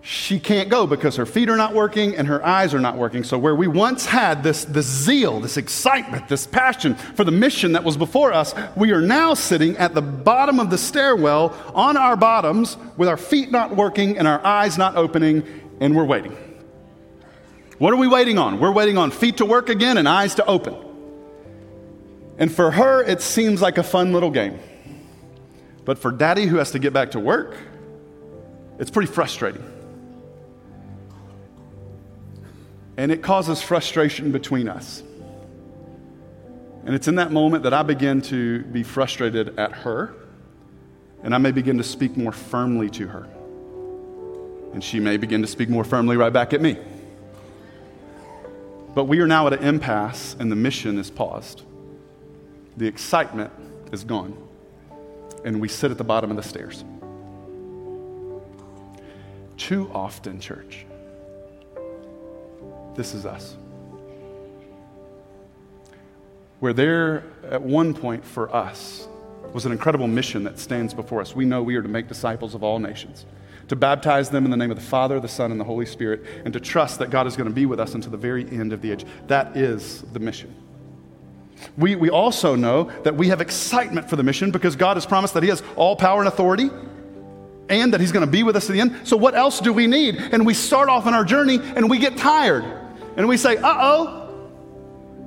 She 0.00 0.40
can't 0.40 0.68
go 0.68 0.86
because 0.86 1.16
her 1.16 1.26
feet 1.26 1.50
are 1.50 1.56
not 1.56 1.74
working 1.74 2.16
and 2.16 2.28
her 2.28 2.44
eyes 2.44 2.72
are 2.72 2.80
not 2.80 2.96
working. 2.96 3.24
So, 3.24 3.36
where 3.36 3.54
we 3.54 3.66
once 3.66 4.06
had 4.06 4.42
this, 4.42 4.64
this 4.64 4.86
zeal, 4.86 5.40
this 5.40 5.56
excitement, 5.56 6.28
this 6.28 6.46
passion 6.46 6.94
for 6.94 7.24
the 7.24 7.30
mission 7.30 7.72
that 7.72 7.84
was 7.84 7.96
before 7.96 8.32
us, 8.32 8.54
we 8.76 8.92
are 8.92 9.02
now 9.02 9.34
sitting 9.34 9.76
at 9.76 9.94
the 9.94 10.00
bottom 10.00 10.60
of 10.60 10.70
the 10.70 10.78
stairwell 10.78 11.54
on 11.74 11.96
our 11.96 12.16
bottoms 12.16 12.76
with 12.96 13.08
our 13.08 13.16
feet 13.16 13.50
not 13.50 13.76
working 13.76 14.16
and 14.18 14.26
our 14.26 14.44
eyes 14.46 14.78
not 14.78 14.96
opening, 14.96 15.42
and 15.80 15.94
we're 15.94 16.04
waiting. 16.04 16.36
What 17.78 17.92
are 17.92 17.96
we 17.98 18.08
waiting 18.08 18.38
on? 18.38 18.60
We're 18.60 18.72
waiting 18.72 18.98
on 18.98 19.10
feet 19.10 19.36
to 19.38 19.44
work 19.44 19.68
again 19.68 19.98
and 19.98 20.08
eyes 20.08 20.36
to 20.36 20.44
open. 20.46 20.74
And 22.38 22.52
for 22.52 22.70
her, 22.70 23.02
it 23.02 23.20
seems 23.20 23.60
like 23.60 23.78
a 23.78 23.82
fun 23.82 24.12
little 24.12 24.30
game. 24.30 24.60
But 25.84 25.98
for 25.98 26.12
daddy 26.12 26.46
who 26.46 26.56
has 26.56 26.70
to 26.70 26.78
get 26.78 26.92
back 26.92 27.10
to 27.12 27.20
work, 27.20 27.56
it's 28.78 28.90
pretty 28.90 29.10
frustrating. 29.12 29.64
And 32.96 33.10
it 33.10 33.22
causes 33.22 33.60
frustration 33.60 34.30
between 34.32 34.68
us. 34.68 35.02
And 36.84 36.94
it's 36.94 37.08
in 37.08 37.16
that 37.16 37.32
moment 37.32 37.64
that 37.64 37.74
I 37.74 37.82
begin 37.82 38.22
to 38.22 38.62
be 38.64 38.82
frustrated 38.82 39.58
at 39.58 39.72
her, 39.72 40.14
and 41.22 41.34
I 41.34 41.38
may 41.38 41.50
begin 41.50 41.76
to 41.78 41.84
speak 41.84 42.16
more 42.16 42.32
firmly 42.32 42.88
to 42.90 43.06
her. 43.08 43.28
And 44.72 44.82
she 44.82 45.00
may 45.00 45.16
begin 45.16 45.42
to 45.42 45.48
speak 45.48 45.68
more 45.68 45.84
firmly 45.84 46.16
right 46.16 46.32
back 46.32 46.52
at 46.52 46.60
me. 46.60 46.78
But 48.94 49.04
we 49.04 49.20
are 49.20 49.26
now 49.26 49.46
at 49.48 49.52
an 49.54 49.64
impasse, 49.64 50.36
and 50.38 50.50
the 50.50 50.56
mission 50.56 50.98
is 50.98 51.10
paused. 51.10 51.62
The 52.78 52.86
excitement 52.86 53.50
is 53.90 54.04
gone, 54.04 54.36
and 55.44 55.60
we 55.60 55.66
sit 55.66 55.90
at 55.90 55.98
the 55.98 56.04
bottom 56.04 56.30
of 56.30 56.36
the 56.36 56.44
stairs. 56.44 56.84
Too 59.56 59.90
often, 59.92 60.38
church, 60.38 60.86
this 62.94 63.14
is 63.14 63.26
us. 63.26 63.56
Where 66.60 66.72
there, 66.72 67.24
at 67.50 67.60
one 67.60 67.94
point 67.94 68.24
for 68.24 68.54
us, 68.54 69.08
was 69.52 69.66
an 69.66 69.72
incredible 69.72 70.06
mission 70.06 70.44
that 70.44 70.60
stands 70.60 70.94
before 70.94 71.20
us. 71.20 71.34
We 71.34 71.46
know 71.46 71.64
we 71.64 71.74
are 71.74 71.82
to 71.82 71.88
make 71.88 72.06
disciples 72.06 72.54
of 72.54 72.62
all 72.62 72.78
nations, 72.78 73.26
to 73.66 73.74
baptize 73.74 74.30
them 74.30 74.44
in 74.44 74.52
the 74.52 74.56
name 74.56 74.70
of 74.70 74.76
the 74.76 74.84
Father, 74.84 75.18
the 75.18 75.26
Son, 75.26 75.50
and 75.50 75.58
the 75.58 75.64
Holy 75.64 75.86
Spirit, 75.86 76.24
and 76.44 76.52
to 76.52 76.60
trust 76.60 77.00
that 77.00 77.10
God 77.10 77.26
is 77.26 77.36
going 77.36 77.48
to 77.48 77.54
be 77.54 77.66
with 77.66 77.80
us 77.80 77.94
until 77.94 78.12
the 78.12 78.16
very 78.16 78.48
end 78.48 78.72
of 78.72 78.82
the 78.82 78.92
age. 78.92 79.04
That 79.26 79.56
is 79.56 80.02
the 80.12 80.20
mission. 80.20 80.54
We, 81.76 81.96
we 81.96 82.10
also 82.10 82.54
know 82.54 82.84
that 83.02 83.16
we 83.16 83.28
have 83.28 83.40
excitement 83.40 84.08
for 84.08 84.16
the 84.16 84.22
mission 84.22 84.50
because 84.50 84.76
God 84.76 84.96
has 84.96 85.06
promised 85.06 85.34
that 85.34 85.42
He 85.42 85.48
has 85.48 85.62
all 85.76 85.96
power 85.96 86.20
and 86.20 86.28
authority 86.28 86.70
and 87.68 87.92
that 87.92 88.00
He's 88.00 88.12
going 88.12 88.24
to 88.24 88.30
be 88.30 88.42
with 88.42 88.56
us 88.56 88.66
to 88.66 88.72
the 88.72 88.80
end. 88.80 89.06
So, 89.06 89.16
what 89.16 89.34
else 89.34 89.60
do 89.60 89.72
we 89.72 89.86
need? 89.86 90.16
And 90.16 90.46
we 90.46 90.54
start 90.54 90.88
off 90.88 91.06
on 91.06 91.14
our 91.14 91.24
journey 91.24 91.58
and 91.60 91.90
we 91.90 91.98
get 91.98 92.16
tired 92.16 92.64
and 93.16 93.28
we 93.28 93.36
say, 93.36 93.56
uh 93.56 93.74
oh, 93.76 94.50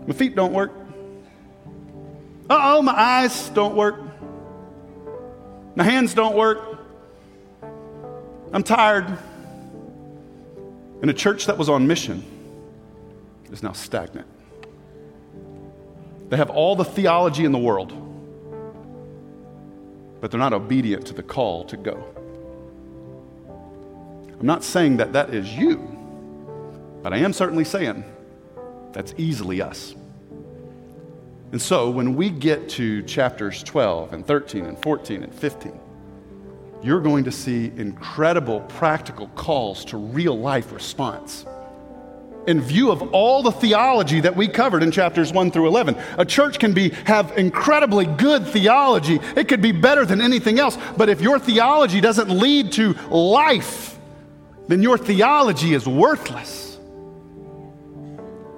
my 0.08 0.14
feet 0.14 0.36
don't 0.36 0.54
work. 0.54 0.72
Uh 2.50 2.60
oh, 2.78 2.82
my 2.82 2.94
eyes 2.94 3.50
don't 3.50 3.76
work. 3.76 4.00
My 5.76 5.84
hands 5.84 6.14
don't 6.14 6.36
work. 6.36 6.80
I'm 8.54 8.64
tired. 8.64 9.18
And 11.02 11.10
a 11.10 11.14
church 11.14 11.46
that 11.46 11.58
was 11.58 11.70
on 11.70 11.88
mission 11.88 12.24
is 13.52 13.64
now 13.64 13.72
stagnant. 13.72 14.28
They 16.32 16.38
have 16.38 16.50
all 16.50 16.78
the 16.78 16.86
theology 16.86 17.44
in 17.44 17.52
the 17.52 17.60
world, 17.60 17.92
but 20.22 20.32
they're 20.32 20.40
not 20.40 20.54
obedient 20.54 21.06
to 21.08 21.14
the 21.14 21.22
call 21.22 21.66
to 21.66 21.76
go. 21.76 22.02
I'm 24.40 24.46
not 24.46 24.64
saying 24.64 24.96
that 24.98 25.12
that 25.12 25.34
is 25.34 25.54
you, 25.54 25.76
but 27.04 27.12
I 27.12 27.18
am 27.18 27.34
certainly 27.34 27.66
saying 27.66 28.06
that's 28.94 29.14
easily 29.18 29.62
us. 29.62 29.94
And 31.52 31.62
so 31.62 31.90
when 31.90 32.16
we 32.16 32.30
get 32.30 32.70
to 32.70 33.04
chapters 33.04 33.62
12 33.62 34.14
and 34.14 34.26
13 34.26 34.68
and 34.68 34.82
14 34.82 35.24
and 35.24 35.36
15, 35.36 35.78
you're 36.82 37.02
going 37.02 37.26
to 37.26 37.32
see 37.32 37.74
incredible 37.76 38.62
practical 38.62 39.28
calls 39.36 39.84
to 39.84 39.98
real 39.98 40.40
life 40.40 40.72
response. 40.72 41.46
In 42.48 42.60
view 42.60 42.92
of 42.92 43.14
all 43.14 43.44
the 43.44 43.52
theology 43.52 44.20
that 44.22 44.36
we 44.36 44.48
covered 44.48 44.82
in 44.82 44.92
chapters 44.92 45.32
1 45.32 45.52
through 45.52 45.68
11, 45.68 45.96
a 46.18 46.26
church 46.26 46.58
can 46.58 46.74
be, 46.74 46.90
have 47.06 47.38
incredibly 47.38 48.06
good 48.06 48.48
theology. 48.48 49.20
It 49.36 49.48
could 49.48 49.62
be 49.62 49.72
better 49.72 50.06
than 50.06 50.22
anything 50.22 50.60
else. 50.60 50.78
But 50.98 51.10
if 51.10 51.22
your 51.22 51.38
theology 51.38 52.02
doesn't 52.02 52.30
lead 52.30 52.72
to 52.74 52.94
life, 53.10 53.98
then 54.68 54.82
your 54.82 54.98
theology 54.98 55.74
is 55.74 55.88
worthless. 55.88 56.80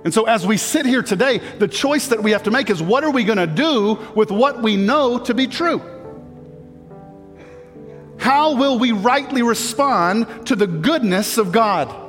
And 0.06 0.14
so, 0.14 0.26
as 0.26 0.46
we 0.46 0.58
sit 0.58 0.86
here 0.86 1.02
today, 1.02 1.40
the 1.60 1.68
choice 1.68 2.08
that 2.08 2.22
we 2.22 2.32
have 2.32 2.44
to 2.44 2.52
make 2.52 2.70
is 2.70 2.82
what 2.82 3.04
are 3.04 3.12
we 3.12 3.24
going 3.24 3.38
to 3.38 3.48
do 3.48 4.00
with 4.16 4.32
what 4.32 4.62
we 4.62 4.76
know 4.76 5.18
to 5.20 5.34
be 5.34 5.48
true? 5.48 5.82
How 8.18 8.56
will 8.56 8.80
we 8.80 8.92
rightly 8.92 9.44
respond 9.44 10.48
to 10.48 10.56
the 10.56 10.68
goodness 10.68 11.38
of 11.38 11.52
God? 11.52 12.03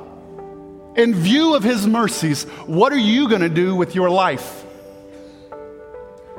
In 0.95 1.13
view 1.13 1.55
of 1.55 1.63
His 1.63 1.85
mercies, 1.85 2.43
what 2.65 2.93
are 2.93 2.97
you 2.97 3.27
going 3.27 3.41
to 3.41 3.49
do 3.49 3.75
with 3.75 3.95
your 3.95 4.09
life? 4.09 4.65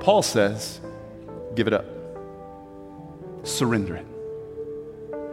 Paul 0.00 0.22
says, 0.22 0.80
give 1.54 1.66
it 1.66 1.72
up, 1.72 1.84
surrender 3.44 3.96
it. 3.96 4.06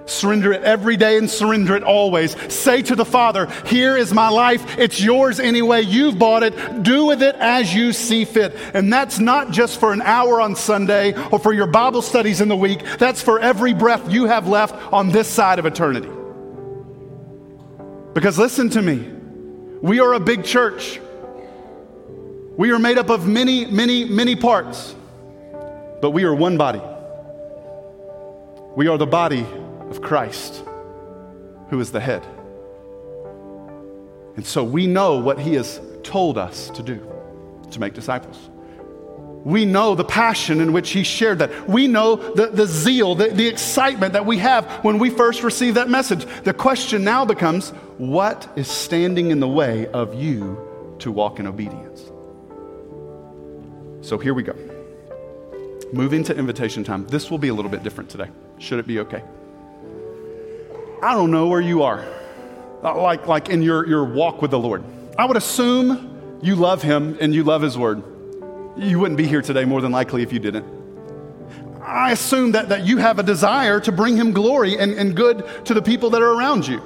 Surrender 0.06 0.52
it 0.52 0.64
every 0.64 0.98
day 0.98 1.18
and 1.18 1.30
surrender 1.30 1.78
it 1.78 1.84
always. 1.84 2.36
Say 2.54 2.82
to 2.84 2.96
the 2.96 3.06
Father, 3.06 3.48
Here 3.66 3.96
is 3.96 4.14
my 4.14 4.28
life. 4.28 4.78
It's 4.78 5.02
yours 5.02 5.40
anyway. 5.40 5.82
You've 5.82 6.20
bought 6.20 6.44
it. 6.44 6.84
Do 6.84 7.06
with 7.06 7.24
it 7.24 7.36
as 7.36 7.74
you 7.74 7.94
see 7.94 8.26
fit. 8.26 8.54
And 8.74 8.92
that's 8.92 9.20
not 9.20 9.52
just 9.52 9.80
for 9.80 9.94
an 9.94 10.02
hour 10.02 10.42
on 10.42 10.56
Sunday 10.56 11.14
or 11.30 11.40
for 11.40 11.54
your 11.54 11.68
Bible 11.68 12.02
studies 12.02 12.42
in 12.42 12.50
the 12.50 12.58
week. 12.58 12.84
That's 13.00 13.22
for 13.22 13.40
every 13.40 13.74
breath 13.74 14.12
you 14.12 14.26
have 14.26 14.48
left 14.48 14.76
on 14.92 15.10
this 15.10 15.30
side 15.30 15.60
of 15.60 15.66
eternity. 15.66 16.10
Because 18.14 18.38
listen 18.38 18.70
to 18.70 18.82
me, 18.82 19.10
we 19.82 20.00
are 20.00 20.14
a 20.14 20.20
big 20.20 20.44
church. 20.44 21.00
We 22.56 22.72
are 22.72 22.78
made 22.78 23.00
up 23.00 23.10
of 23.10 23.28
many, 23.28 23.66
many, 23.66 24.06
many 24.06 24.36
parts, 24.36 24.94
but 26.02 26.12
we 26.12 26.24
are 26.24 26.36
one 26.36 26.58
body. 26.58 26.82
We 28.76 28.88
are 28.88 28.98
the 28.98 29.08
body 29.08 29.46
of 29.90 30.02
Christ, 30.02 30.64
who 31.70 31.80
is 31.80 31.92
the 31.92 32.00
head. 32.00 32.24
And 34.36 34.46
so 34.46 34.64
we 34.64 34.86
know 34.86 35.18
what 35.18 35.40
he 35.40 35.56
has 35.56 35.82
told 36.04 36.38
us 36.38 36.70
to 36.72 36.84
do 36.84 37.06
to 37.72 37.80
make 37.80 37.94
disciples. 37.94 38.50
We 39.44 39.66
know 39.66 39.94
the 39.94 40.06
passion 40.06 40.62
in 40.62 40.72
which 40.72 40.92
he 40.92 41.04
shared 41.04 41.40
that. 41.40 41.68
We 41.68 41.88
know 41.88 42.16
the, 42.16 42.48
the 42.48 42.66
zeal, 42.66 43.16
the, 43.16 43.28
the 43.28 43.48
excitement 43.48 44.14
that 44.14 44.26
we 44.26 44.38
have 44.38 44.66
when 44.86 45.00
we 45.00 45.10
first 45.10 45.44
receive 45.44 45.74
that 45.76 45.90
message. 45.90 46.26
The 46.44 46.54
question 46.54 47.04
now 47.04 47.26
becomes 47.26 47.72
what 47.98 48.48
is 48.56 48.70
standing 48.70 49.32
in 49.32 49.42
the 49.42 49.48
way 49.48 49.88
of 49.88 50.16
you 50.16 50.96
to 51.00 51.12
walk 51.12 51.40
in 51.40 51.48
obedience? 51.48 52.10
So 54.02 54.18
here 54.18 54.34
we 54.34 54.44
go. 54.44 54.56
Moving 55.92 56.24
to 56.24 56.36
invitation 56.36 56.84
time. 56.84 57.06
This 57.08 57.30
will 57.30 57.38
be 57.38 57.50
a 57.50 57.54
little 57.54 57.72
bit 57.72 57.84
different 57.84 58.10
today. 58.10 58.30
Should 58.60 58.80
it 58.80 58.88
be 58.88 59.00
okay? 59.00 59.24
I 61.02 61.14
don't 61.14 61.32
know 61.32 61.48
where 61.48 61.62
you 61.62 61.84
are, 61.84 62.06
uh, 62.82 63.00
like, 63.02 63.28
like 63.28 63.50
in 63.50 63.62
your, 63.62 63.86
your 63.86 64.06
walk 64.06 64.42
with 64.42 64.52
the 64.52 64.60
Lord. 64.60 64.86
I 65.18 65.26
would 65.26 65.36
assume 65.36 66.40
you 66.42 66.56
love 66.56 66.82
Him 66.82 67.18
and 67.20 67.36
you 67.36 67.44
love 67.44 67.62
His 67.62 67.78
Word. 67.78 68.04
You 68.76 69.00
wouldn't 69.00 69.18
be 69.18 69.28
here 69.28 69.42
today 69.42 69.66
more 69.66 69.82
than 69.82 69.92
likely 69.92 70.24
if 70.24 70.34
you 70.34 70.40
didn't. 70.40 70.66
I 71.82 72.12
assume 72.12 72.54
that, 72.54 72.70
that 72.70 72.86
you 72.86 72.98
have 72.98 73.20
a 73.20 73.24
desire 73.24 73.80
to 73.82 73.92
bring 73.92 74.16
Him 74.16 74.32
glory 74.32 74.78
and, 74.78 74.94
and 74.94 75.16
good 75.16 75.46
to 75.66 75.74
the 75.74 75.82
people 75.82 76.10
that 76.12 76.22
are 76.22 76.32
around 76.32 76.68
you. 76.68 76.82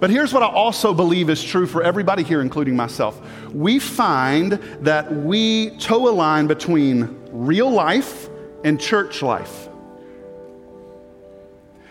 But 0.00 0.10
here's 0.10 0.32
what 0.32 0.44
I 0.44 0.46
also 0.46 0.94
believe 0.94 1.28
is 1.28 1.42
true 1.42 1.66
for 1.66 1.82
everybody 1.82 2.22
here, 2.22 2.40
including 2.40 2.76
myself. 2.76 3.20
We 3.52 3.80
find 3.80 4.52
that 4.82 5.12
we 5.12 5.70
toe 5.78 6.08
a 6.08 6.14
line 6.14 6.46
between 6.46 7.18
real 7.32 7.70
life 7.70 8.28
and 8.64 8.80
church 8.80 9.22
life. 9.22 9.68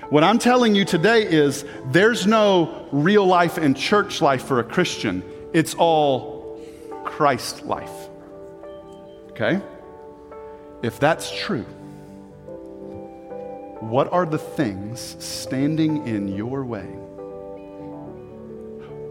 What 0.09 0.23
I'm 0.23 0.39
telling 0.39 0.73
you 0.73 0.85
today 0.85 1.23
is 1.23 1.65
there's 1.87 2.25
no 2.25 2.87
real 2.93 3.25
life 3.25 3.57
and 3.57 3.75
church 3.75 4.21
life 4.21 4.45
for 4.45 4.61
a 4.61 4.63
Christian, 4.63 5.21
it's 5.53 5.73
all 5.73 6.61
Christ 7.03 7.65
life. 7.65 8.06
Okay? 9.39 9.61
If 10.81 10.99
that's 10.99 11.31
true, 11.31 11.65
what 13.81 14.11
are 14.11 14.25
the 14.25 14.39
things 14.39 15.15
standing 15.19 16.07
in 16.07 16.27
your 16.27 16.65
way? 16.65 16.87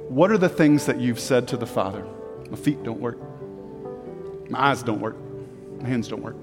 What 0.09 0.33
are 0.33 0.39
the 0.39 0.49
things 0.49 0.87
that 0.87 0.99
you've 0.99 1.21
said 1.21 1.47
to 1.49 1.57
the 1.57 1.67
Father? 1.67 2.05
My 2.51 2.57
feet 2.57 2.83
don't 2.83 2.99
work. 2.99 3.19
My 4.51 4.71
eyes 4.71 4.83
don't 4.83 5.01
work. 5.01 5.17
My 5.81 5.89
hands 5.89 6.09
don't 6.09 6.23
work. 6.23 6.37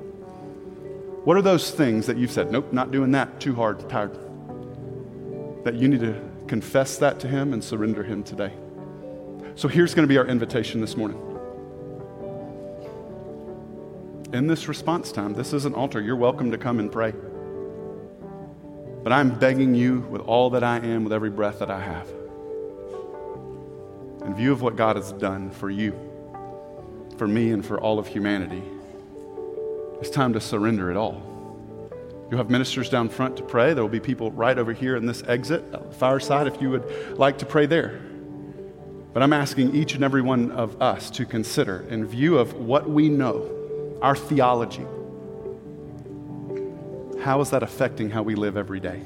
What 1.25 1.35
are 1.35 1.41
those 1.41 1.69
things 1.71 2.05
that 2.05 2.15
you've 2.15 2.31
said? 2.31 2.51
Nope, 2.51 2.71
not 2.71 2.91
doing 2.91 3.11
that. 3.11 3.41
Too 3.41 3.53
hard, 3.53 3.89
tired 3.89 4.17
that 5.65 5.75
you 5.75 5.87
need 5.87 6.01
to 6.01 6.21
confess 6.47 6.97
that 6.97 7.19
to 7.21 7.27
Him 7.27 7.53
and 7.53 7.61
surrender 7.63 8.03
Him 8.03 8.23
today. 8.23 8.53
So 9.55 9.67
here's 9.67 9.93
going 9.93 10.07
to 10.07 10.09
be 10.09 10.17
our 10.17 10.25
invitation 10.25 10.79
this 10.81 10.95
morning. 10.95 11.32
In 14.33 14.47
this 14.47 14.67
response 14.67 15.11
time, 15.11 15.33
this 15.35 15.53
is 15.53 15.65
an 15.65 15.75
altar. 15.75 16.01
You're 16.01 16.15
welcome 16.15 16.49
to 16.49 16.57
come 16.57 16.79
and 16.79 16.91
pray. 16.91 17.13
But 19.03 19.13
I'm 19.13 19.37
begging 19.37 19.75
you 19.75 19.99
with 20.09 20.21
all 20.21 20.49
that 20.49 20.63
I 20.63 20.77
am, 20.77 21.03
with 21.03 21.13
every 21.13 21.29
breath 21.29 21.59
that 21.59 21.69
I 21.69 21.79
have, 21.79 22.09
in 24.25 24.33
view 24.35 24.51
of 24.51 24.63
what 24.63 24.75
God 24.75 24.95
has 24.95 25.11
done 25.11 25.51
for 25.51 25.69
you, 25.69 25.93
for 27.17 27.27
me, 27.27 27.51
and 27.51 27.63
for 27.63 27.79
all 27.79 27.99
of 27.99 28.07
humanity, 28.07 28.63
it's 30.01 30.09
time 30.09 30.33
to 30.33 30.41
surrender 30.41 30.89
it 30.89 30.97
all. 30.97 31.21
You'll 32.31 32.39
have 32.39 32.49
ministers 32.49 32.89
down 32.89 33.09
front 33.09 33.37
to 33.37 33.43
pray. 33.43 33.75
There 33.75 33.83
will 33.83 33.89
be 33.89 33.99
people 33.99 34.31
right 34.31 34.57
over 34.57 34.73
here 34.73 34.95
in 34.95 35.05
this 35.05 35.21
exit, 35.27 35.63
fireside, 35.93 36.47
if 36.47 36.59
you 36.59 36.71
would 36.71 37.19
like 37.19 37.37
to 37.37 37.45
pray 37.45 37.67
there. 37.67 38.01
But 39.13 39.21
I'm 39.21 39.33
asking 39.33 39.75
each 39.75 39.93
and 39.93 40.03
every 40.03 40.23
one 40.23 40.49
of 40.49 40.81
us 40.81 41.11
to 41.11 41.25
consider, 41.27 41.85
in 41.87 42.03
view 42.07 42.39
of 42.39 42.53
what 42.53 42.89
we 42.89 43.09
know, 43.09 43.59
our 44.03 44.17
theology, 44.17 44.85
how 47.21 47.39
is 47.39 47.49
that 47.51 47.63
affecting 47.63 48.09
how 48.09 48.21
we 48.21 48.35
live 48.35 48.57
every 48.57 48.81
day? 48.81 48.99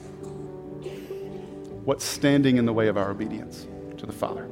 What's 1.86 2.04
standing 2.04 2.58
in 2.58 2.66
the 2.66 2.74
way 2.74 2.88
of 2.88 2.98
our 2.98 3.12
obedience 3.12 3.68
to 3.98 4.08
the 4.08 4.12
Father? 4.12 4.50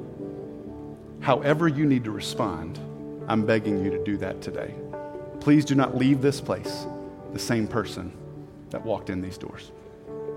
However, 1.19 1.67
you 1.67 1.85
need 1.85 2.03
to 2.03 2.11
respond, 2.11 2.79
I'm 3.27 3.43
begging 3.43 3.83
you 3.83 3.89
to 3.89 4.03
do 4.03 4.17
that 4.17 4.39
today. 4.41 4.75
Please 5.39 5.65
do 5.65 5.73
not 5.73 5.97
leave 5.97 6.21
this 6.21 6.39
place 6.39 6.85
the 7.33 7.39
same 7.39 7.67
person 7.67 8.15
that 8.69 8.85
walked 8.85 9.09
in 9.09 9.21
these 9.21 9.39
doors. 9.39 9.71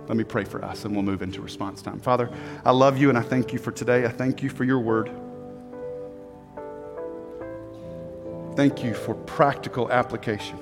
Let 0.09 0.17
me 0.17 0.25
pray 0.25 0.45
for 0.45 0.65
us 0.65 0.87
and 0.87 0.95
we'll 0.95 1.05
move 1.05 1.21
into 1.21 1.43
response 1.43 1.83
time. 1.83 2.01
Father, 2.01 2.31
I 2.65 2.71
love 2.71 2.97
you 2.97 3.11
and 3.11 3.19
I 3.19 3.23
thank 3.23 3.53
you 3.53 3.59
for 3.59 3.73
today. 3.73 4.07
I 4.07 4.09
thank 4.09 4.43
you 4.43 4.49
for 4.49 4.65
your 4.65 4.81
word. 4.81 5.11
Thank 8.59 8.83
you 8.83 8.93
for 8.93 9.15
practical 9.15 9.89
application 9.93 10.59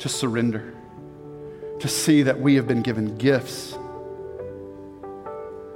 to 0.00 0.06
surrender, 0.06 0.74
to 1.78 1.88
see 1.88 2.24
that 2.24 2.38
we 2.38 2.56
have 2.56 2.68
been 2.68 2.82
given 2.82 3.16
gifts. 3.16 3.74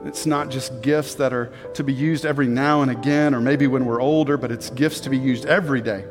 It's 0.04 0.26
not 0.26 0.50
just 0.50 0.82
gifts 0.82 1.14
that 1.14 1.32
are 1.32 1.50
to 1.72 1.82
be 1.82 1.94
used 1.94 2.26
every 2.26 2.46
now 2.46 2.82
and 2.82 2.90
again 2.90 3.34
or 3.34 3.40
maybe 3.40 3.66
when 3.66 3.86
we're 3.86 4.02
older, 4.02 4.36
but 4.36 4.52
it's 4.52 4.68
gifts 4.68 5.00
to 5.00 5.08
be 5.08 5.16
used 5.16 5.46
every 5.46 5.80
day 5.80 6.04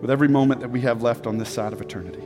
with 0.00 0.12
every 0.12 0.28
moment 0.28 0.60
that 0.60 0.70
we 0.70 0.82
have 0.82 1.02
left 1.02 1.26
on 1.26 1.38
this 1.38 1.48
side 1.48 1.72
of 1.72 1.80
eternity. 1.80 2.22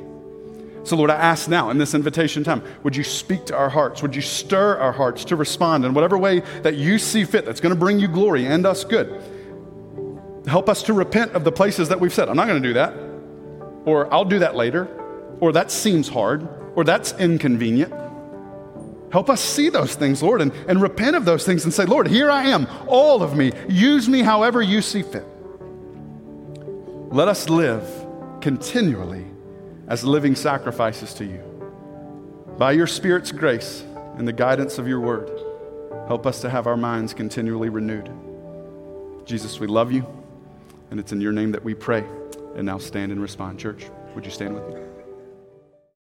So, 0.84 0.96
Lord, 0.96 1.08
I 1.08 1.14
ask 1.14 1.48
now 1.48 1.70
in 1.70 1.78
this 1.78 1.94
invitation 1.94 2.44
time, 2.44 2.62
would 2.82 2.94
you 2.94 3.02
speak 3.02 3.46
to 3.46 3.56
our 3.56 3.70
hearts? 3.70 4.02
Would 4.02 4.14
you 4.14 4.20
stir 4.20 4.76
our 4.76 4.92
hearts 4.92 5.24
to 5.24 5.36
respond 5.36 5.86
in 5.86 5.94
whatever 5.94 6.18
way 6.18 6.40
that 6.64 6.74
you 6.74 6.98
see 6.98 7.24
fit 7.24 7.46
that's 7.46 7.62
going 7.62 7.74
to 7.74 7.80
bring 7.80 7.98
you 7.98 8.08
glory 8.08 8.44
and 8.44 8.66
us 8.66 8.84
good? 8.84 9.22
Help 10.46 10.68
us 10.68 10.82
to 10.84 10.92
repent 10.92 11.32
of 11.32 11.44
the 11.44 11.52
places 11.52 11.88
that 11.88 12.00
we've 12.00 12.12
said, 12.12 12.28
I'm 12.28 12.36
not 12.36 12.46
going 12.46 12.62
to 12.62 12.68
do 12.68 12.74
that, 12.74 12.94
or 13.84 14.12
I'll 14.12 14.24
do 14.24 14.38
that 14.38 14.56
later, 14.56 14.88
or 15.40 15.52
that 15.52 15.70
seems 15.70 16.08
hard, 16.08 16.48
or 16.74 16.84
that's 16.84 17.12
inconvenient. 17.18 17.92
Help 19.12 19.28
us 19.28 19.40
see 19.40 19.68
those 19.68 19.94
things, 19.94 20.22
Lord, 20.22 20.40
and, 20.40 20.52
and 20.68 20.80
repent 20.80 21.16
of 21.16 21.24
those 21.24 21.44
things 21.44 21.64
and 21.64 21.74
say, 21.74 21.84
Lord, 21.84 22.06
here 22.06 22.30
I 22.30 22.44
am, 22.44 22.66
all 22.86 23.22
of 23.22 23.36
me. 23.36 23.52
Use 23.68 24.08
me 24.08 24.20
however 24.20 24.62
you 24.62 24.80
see 24.80 25.02
fit. 25.02 25.26
Let 27.10 27.26
us 27.26 27.48
live 27.48 27.84
continually 28.40 29.26
as 29.88 30.04
living 30.04 30.36
sacrifices 30.36 31.12
to 31.14 31.24
you. 31.24 31.42
By 32.56 32.72
your 32.72 32.86
Spirit's 32.86 33.32
grace 33.32 33.84
and 34.16 34.28
the 34.28 34.32
guidance 34.32 34.78
of 34.78 34.86
your 34.86 35.00
word, 35.00 35.28
help 36.06 36.24
us 36.24 36.40
to 36.42 36.50
have 36.50 36.68
our 36.68 36.76
minds 36.76 37.12
continually 37.12 37.68
renewed. 37.68 38.08
Jesus, 39.24 39.58
we 39.58 39.66
love 39.66 39.90
you. 39.90 40.06
And 40.90 40.98
it's 40.98 41.12
in 41.12 41.20
your 41.20 41.32
name 41.32 41.52
that 41.52 41.62
we 41.62 41.74
pray. 41.74 42.04
And 42.56 42.66
now 42.66 42.78
stand 42.78 43.12
and 43.12 43.22
respond. 43.22 43.58
Church, 43.58 43.86
would 44.14 44.24
you 44.24 44.30
stand 44.30 44.54
with 44.54 44.66
me? 44.68 44.89